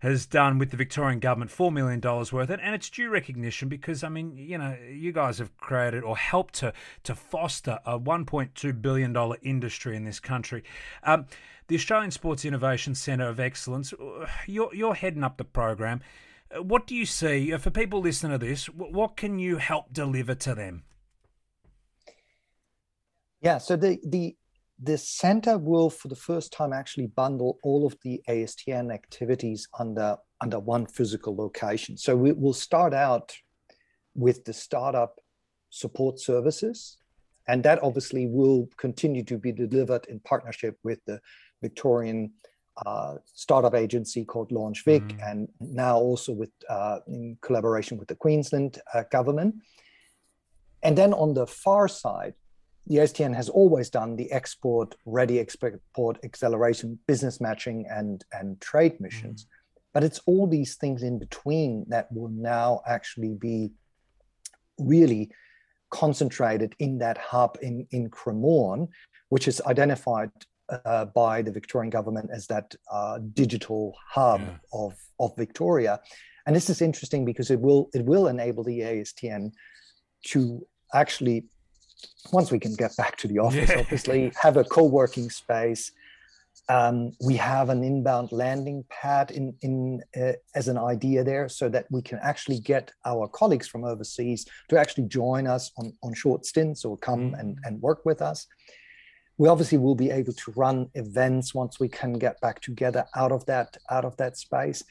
has 0.00 0.26
done 0.26 0.58
with 0.58 0.70
the 0.70 0.76
Victorian 0.76 1.18
government, 1.18 1.50
$4 1.50 1.72
million 1.72 2.00
worth, 2.00 2.50
and, 2.50 2.60
and 2.60 2.74
it's 2.74 2.90
due 2.90 3.08
recognition 3.08 3.68
because, 3.68 4.04
I 4.04 4.08
mean, 4.08 4.36
you 4.36 4.58
know, 4.58 4.76
you 4.90 5.12
guys 5.12 5.38
have 5.38 5.56
created 5.56 6.04
or 6.04 6.16
helped 6.16 6.54
to, 6.56 6.72
to 7.04 7.14
foster 7.14 7.78
a 7.84 7.98
$1.2 7.98 8.82
billion 8.82 9.16
industry 9.42 9.96
in 9.96 10.04
this 10.04 10.20
country. 10.20 10.62
Um, 11.02 11.26
the 11.68 11.76
Australian 11.76 12.10
Sports 12.10 12.44
Innovation 12.44 12.94
Centre 12.94 13.28
of 13.28 13.40
Excellence, 13.40 13.92
uh, 13.92 14.26
you're, 14.46 14.74
you're 14.74 14.94
heading 14.94 15.24
up 15.24 15.38
the 15.38 15.44
program. 15.44 16.00
Uh, 16.54 16.62
what 16.62 16.86
do 16.86 16.94
you 16.94 17.06
see 17.06 17.52
uh, 17.52 17.58
for 17.58 17.70
people 17.70 18.00
listening 18.00 18.38
to 18.38 18.46
this? 18.46 18.66
What 18.66 19.16
can 19.16 19.38
you 19.38 19.56
help 19.56 19.92
deliver 19.92 20.34
to 20.34 20.54
them? 20.54 20.84
Yeah, 23.40 23.58
so 23.58 23.76
the 23.76 24.00
the 24.02 24.36
the 24.82 24.98
center 24.98 25.56
will 25.56 25.88
for 25.88 26.08
the 26.08 26.16
first 26.16 26.52
time 26.52 26.72
actually 26.72 27.06
bundle 27.06 27.58
all 27.62 27.86
of 27.86 27.96
the 28.02 28.20
ASTN 28.28 28.92
activities 28.92 29.68
under 29.78 30.16
under 30.40 30.58
one 30.58 30.86
physical 30.86 31.34
location. 31.34 31.96
So 31.96 32.16
we 32.16 32.32
will 32.32 32.52
start 32.52 32.92
out 32.92 33.34
with 34.14 34.44
the 34.44 34.52
startup 34.52 35.20
support 35.70 36.18
services, 36.20 36.98
and 37.48 37.62
that 37.64 37.82
obviously 37.82 38.26
will 38.26 38.68
continue 38.76 39.24
to 39.24 39.38
be 39.38 39.52
delivered 39.52 40.06
in 40.06 40.20
partnership 40.20 40.78
with 40.82 40.98
the 41.06 41.20
Victorian 41.62 42.32
uh, 42.84 43.14
startup 43.32 43.74
agency 43.74 44.24
called 44.24 44.50
LaunchVic, 44.50 45.06
mm. 45.08 45.30
and 45.30 45.48
now 45.60 45.96
also 45.96 46.32
with 46.32 46.50
uh, 46.68 46.98
in 47.06 47.38
collaboration 47.40 47.96
with 47.96 48.08
the 48.08 48.16
Queensland 48.16 48.80
uh, 48.92 49.04
government. 49.10 49.54
And 50.82 50.98
then 50.98 51.14
on 51.14 51.32
the 51.32 51.46
far 51.46 51.88
side, 51.88 52.34
the 52.86 52.96
ASTN 52.96 53.34
has 53.34 53.48
always 53.48 53.88
done 53.90 54.16
the 54.16 54.30
export 54.30 54.94
ready 55.06 55.38
export 55.38 56.18
acceleration 56.24 56.98
business 57.06 57.40
matching 57.40 57.86
and 57.90 58.24
and 58.32 58.60
trade 58.60 59.00
missions 59.00 59.44
mm-hmm. 59.44 59.90
but 59.92 60.04
it's 60.04 60.20
all 60.26 60.46
these 60.46 60.76
things 60.76 61.02
in 61.02 61.18
between 61.18 61.84
that 61.88 62.10
will 62.12 62.28
now 62.28 62.80
actually 62.86 63.34
be 63.34 63.70
really 64.78 65.30
concentrated 65.90 66.74
in 66.78 66.98
that 66.98 67.18
hub 67.18 67.56
in 67.62 67.86
in 67.90 68.10
Cremorne 68.10 68.88
which 69.28 69.48
is 69.48 69.60
identified 69.66 70.30
uh, 70.68 71.04
by 71.06 71.42
the 71.42 71.50
Victorian 71.50 71.90
government 71.90 72.30
as 72.32 72.46
that 72.46 72.74
uh, 72.90 73.18
digital 73.34 73.94
hub 74.08 74.40
yeah. 74.40 74.56
of 74.72 74.94
of 75.20 75.36
Victoria 75.36 76.00
and 76.46 76.54
this 76.54 76.68
is 76.68 76.82
interesting 76.82 77.24
because 77.24 77.50
it 77.50 77.60
will 77.60 77.88
it 77.94 78.04
will 78.04 78.28
enable 78.28 78.64
the 78.64 78.80
ASTN 78.80 79.52
to 80.26 80.66
actually 80.94 81.44
once 82.32 82.50
we 82.50 82.58
can 82.58 82.74
get 82.74 82.96
back 82.96 83.16
to 83.18 83.28
the 83.28 83.38
office, 83.38 83.70
yeah. 83.70 83.80
obviously, 83.80 84.32
have 84.40 84.56
a 84.56 84.64
co-working 84.64 85.30
space. 85.30 85.92
Um, 86.68 87.12
we 87.20 87.36
have 87.36 87.68
an 87.68 87.84
inbound 87.84 88.32
landing 88.32 88.84
pad 88.88 89.30
in, 89.30 89.54
in 89.60 90.02
uh, 90.18 90.32
as 90.54 90.68
an 90.68 90.78
idea 90.78 91.22
there, 91.22 91.48
so 91.48 91.68
that 91.68 91.86
we 91.90 92.00
can 92.00 92.18
actually 92.22 92.60
get 92.60 92.90
our 93.04 93.28
colleagues 93.28 93.68
from 93.68 93.84
overseas 93.84 94.46
to 94.68 94.78
actually 94.78 95.04
join 95.04 95.46
us 95.46 95.70
on, 95.76 95.92
on 96.02 96.14
short 96.14 96.46
stints 96.46 96.84
or 96.84 96.96
come 96.96 97.32
mm. 97.32 97.40
and, 97.40 97.58
and 97.64 97.82
work 97.82 98.06
with 98.06 98.22
us. 98.22 98.46
We 99.36 99.48
obviously 99.48 99.78
will 99.78 99.96
be 99.96 100.10
able 100.10 100.32
to 100.32 100.52
run 100.52 100.88
events 100.94 101.54
once 101.54 101.80
we 101.80 101.88
can 101.88 102.14
get 102.14 102.40
back 102.40 102.60
together 102.60 103.04
out 103.14 103.32
of 103.32 103.44
that 103.46 103.76
out 103.90 104.04
of 104.04 104.16
that 104.16 104.38
space. 104.38 104.82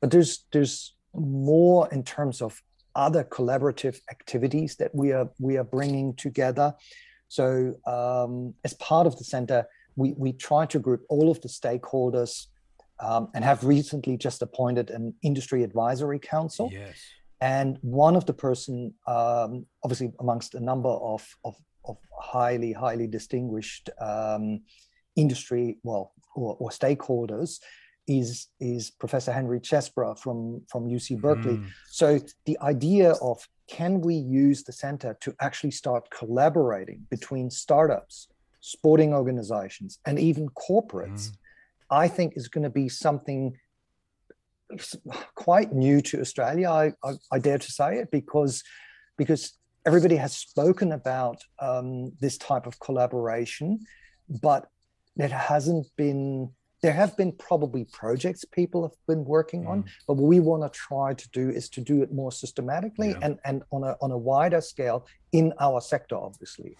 But 0.00 0.10
there's 0.10 0.46
there's 0.52 0.96
more 1.14 1.88
in 1.92 2.02
terms 2.02 2.40
of 2.40 2.62
other 2.94 3.24
collaborative 3.24 4.00
activities 4.10 4.76
that 4.76 4.94
we 4.94 5.12
are 5.12 5.28
we 5.38 5.56
are 5.56 5.64
bringing 5.64 6.14
together. 6.14 6.74
So 7.28 7.74
um, 7.86 8.54
as 8.64 8.74
part 8.74 9.06
of 9.06 9.16
the 9.18 9.24
center, 9.24 9.66
we 9.96 10.14
we 10.16 10.32
try 10.32 10.66
to 10.66 10.78
group 10.78 11.04
all 11.08 11.30
of 11.30 11.40
the 11.40 11.48
stakeholders 11.48 12.46
um, 13.00 13.28
and 13.34 13.44
have 13.44 13.64
recently 13.64 14.16
just 14.16 14.42
appointed 14.42 14.90
an 14.90 15.14
industry 15.22 15.62
advisory 15.62 16.18
council. 16.18 16.70
Yes. 16.72 16.98
And 17.40 17.78
one 17.80 18.16
of 18.16 18.26
the 18.26 18.34
person, 18.34 18.94
um, 19.06 19.66
obviously 19.82 20.12
amongst 20.20 20.54
a 20.54 20.60
number 20.60 20.90
of, 20.90 21.26
of, 21.44 21.56
of 21.86 21.96
highly, 22.20 22.72
highly 22.72 23.06
distinguished 23.06 23.88
um, 23.98 24.60
industry, 25.16 25.78
well, 25.82 26.12
or, 26.34 26.56
or, 26.60 26.68
stakeholders, 26.68 27.58
is, 28.18 28.48
is 28.58 28.90
Professor 28.90 29.32
Henry 29.32 29.60
Chesbrough 29.60 30.18
from, 30.18 30.62
from 30.68 30.88
UC 30.88 31.20
Berkeley. 31.20 31.58
Mm. 31.58 31.66
So 31.88 32.18
the 32.44 32.58
idea 32.60 33.12
of 33.22 33.46
can 33.68 34.00
we 34.00 34.16
use 34.16 34.64
the 34.64 34.72
center 34.72 35.16
to 35.20 35.34
actually 35.40 35.70
start 35.70 36.10
collaborating 36.10 37.06
between 37.08 37.50
startups, 37.50 38.28
sporting 38.60 39.14
organizations, 39.14 40.00
and 40.04 40.18
even 40.18 40.48
corporates, 40.50 41.28
mm. 41.28 41.36
I 41.90 42.08
think 42.08 42.32
is 42.36 42.48
going 42.48 42.64
to 42.64 42.70
be 42.70 42.88
something 42.88 43.56
quite 45.34 45.72
new 45.72 46.00
to 46.00 46.20
Australia. 46.20 46.68
I, 46.68 46.92
I, 47.04 47.12
I, 47.32 47.38
dare 47.38 47.58
to 47.58 47.72
say 47.72 47.98
it 47.98 48.10
because 48.10 48.62
because 49.16 49.54
everybody 49.84 50.16
has 50.16 50.36
spoken 50.36 50.92
about 50.92 51.38
um, 51.58 52.12
this 52.20 52.38
type 52.38 52.66
of 52.66 52.78
collaboration, 52.80 53.80
but 54.42 54.68
it 55.16 55.30
hasn't 55.30 55.86
been. 55.96 56.50
There 56.82 56.92
have 56.92 57.16
been 57.16 57.32
probably 57.32 57.84
projects 57.84 58.44
people 58.44 58.82
have 58.82 58.96
been 59.06 59.24
working 59.24 59.64
mm. 59.64 59.68
on, 59.68 59.84
but 60.06 60.14
what 60.14 60.28
we 60.28 60.40
want 60.40 60.62
to 60.62 60.78
try 60.78 61.14
to 61.14 61.28
do 61.30 61.50
is 61.50 61.68
to 61.70 61.80
do 61.80 62.02
it 62.02 62.12
more 62.12 62.32
systematically 62.32 63.10
yeah. 63.10 63.18
and, 63.22 63.38
and 63.44 63.62
on 63.70 63.84
a 63.84 63.96
on 64.00 64.10
a 64.10 64.18
wider 64.18 64.60
scale 64.60 65.06
in 65.32 65.52
our 65.60 65.80
sector, 65.80 66.16
obviously. 66.16 66.76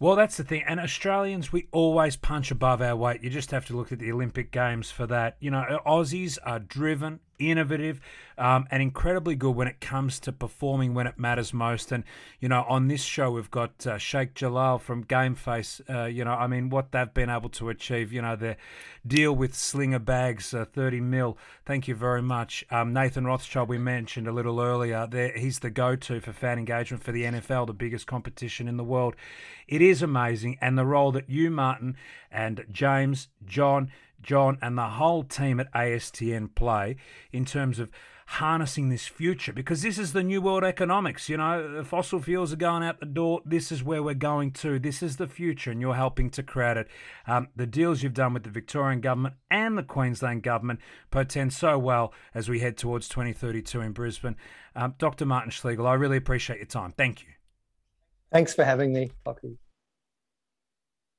Well, 0.00 0.14
that's 0.14 0.36
the 0.36 0.44
thing. 0.44 0.62
And 0.66 0.78
Australians, 0.78 1.52
we 1.52 1.66
always 1.72 2.14
punch 2.14 2.52
above 2.52 2.80
our 2.80 2.94
weight. 2.94 3.22
You 3.24 3.30
just 3.30 3.50
have 3.50 3.66
to 3.66 3.76
look 3.76 3.90
at 3.90 3.98
the 3.98 4.12
Olympic 4.12 4.52
Games 4.52 4.90
for 4.92 5.06
that. 5.08 5.36
You 5.40 5.50
know, 5.50 5.80
Aussies 5.84 6.38
are 6.44 6.60
driven, 6.60 7.18
innovative, 7.38 8.00
um, 8.36 8.66
and 8.70 8.82
incredibly 8.82 9.34
good 9.34 9.54
when 9.56 9.68
it 9.68 9.80
comes 9.80 10.20
to 10.20 10.32
performing 10.32 10.94
when 10.94 11.06
it 11.06 11.18
matters 11.18 11.52
most. 11.52 11.92
And, 11.92 12.04
you 12.40 12.48
know, 12.48 12.64
on 12.68 12.88
this 12.88 13.02
show, 13.02 13.30
we've 13.30 13.50
got 13.50 13.86
uh, 13.86 13.98
Sheikh 13.98 14.34
Jalal 14.34 14.78
from 14.78 15.04
Gameface. 15.04 15.80
Uh, 15.88 16.06
you 16.06 16.24
know, 16.24 16.32
I 16.32 16.46
mean, 16.46 16.70
what 16.70 16.92
they've 16.92 17.12
been 17.12 17.30
able 17.30 17.48
to 17.50 17.68
achieve, 17.68 18.12
you 18.12 18.22
know, 18.22 18.36
their 18.36 18.56
deal 19.06 19.34
with 19.34 19.54
Slinger 19.54 19.98
Bags, 19.98 20.52
uh, 20.54 20.64
30 20.64 21.00
mil. 21.00 21.38
Thank 21.64 21.88
you 21.88 21.94
very 21.94 22.22
much. 22.22 22.64
Um, 22.70 22.92
Nathan 22.92 23.24
Rothschild, 23.24 23.68
we 23.68 23.78
mentioned 23.78 24.28
a 24.28 24.32
little 24.32 24.60
earlier, 24.60 25.06
there, 25.10 25.32
he's 25.36 25.60
the 25.60 25.70
go 25.70 25.96
to 25.96 26.20
for 26.20 26.32
fan 26.32 26.58
engagement 26.58 27.02
for 27.02 27.12
the 27.12 27.24
NFL, 27.24 27.66
the 27.66 27.72
biggest 27.72 28.06
competition 28.06 28.68
in 28.68 28.76
the 28.76 28.84
world. 28.84 29.16
It 29.66 29.82
is 29.82 30.02
amazing. 30.02 30.58
And 30.60 30.78
the 30.78 30.86
role 30.86 31.12
that 31.12 31.28
you, 31.28 31.50
Martin, 31.50 31.96
and 32.30 32.64
James, 32.70 33.28
John, 33.44 33.90
John, 34.22 34.58
and 34.60 34.76
the 34.76 34.88
whole 34.88 35.24
team 35.24 35.60
at 35.60 35.72
ASTN 35.72 36.54
play 36.54 36.96
in 37.32 37.44
terms 37.44 37.78
of 37.78 37.90
harnessing 38.32 38.90
this 38.90 39.06
future 39.06 39.54
because 39.54 39.80
this 39.80 39.98
is 39.98 40.12
the 40.12 40.22
new 40.22 40.42
world 40.42 40.62
economics. 40.62 41.30
You 41.30 41.38
know, 41.38 41.82
fossil 41.82 42.20
fuels 42.20 42.52
are 42.52 42.56
going 42.56 42.82
out 42.82 43.00
the 43.00 43.06
door. 43.06 43.40
This 43.46 43.72
is 43.72 43.82
where 43.82 44.02
we're 44.02 44.14
going 44.14 44.52
to. 44.52 44.78
This 44.78 45.02
is 45.02 45.16
the 45.16 45.26
future, 45.26 45.70
and 45.70 45.80
you're 45.80 45.94
helping 45.94 46.28
to 46.30 46.42
create 46.42 46.76
it. 46.76 46.88
Um, 47.26 47.48
the 47.56 47.66
deals 47.66 48.02
you've 48.02 48.14
done 48.14 48.34
with 48.34 48.44
the 48.44 48.50
Victorian 48.50 49.00
government 49.00 49.36
and 49.50 49.78
the 49.78 49.82
Queensland 49.82 50.42
government 50.42 50.80
portend 51.10 51.54
so 51.54 51.78
well 51.78 52.12
as 52.34 52.48
we 52.48 52.60
head 52.60 52.76
towards 52.76 53.08
2032 53.08 53.80
in 53.80 53.92
Brisbane. 53.92 54.36
Um, 54.76 54.94
Dr. 54.98 55.24
Martin 55.24 55.50
Schlegel, 55.50 55.86
I 55.86 55.94
really 55.94 56.18
appreciate 56.18 56.58
your 56.58 56.66
time. 56.66 56.92
Thank 56.92 57.22
you. 57.22 57.28
Thanks 58.30 58.54
for 58.54 58.64
having 58.64 58.92
me, 58.92 59.10
Lachie. 59.26 59.56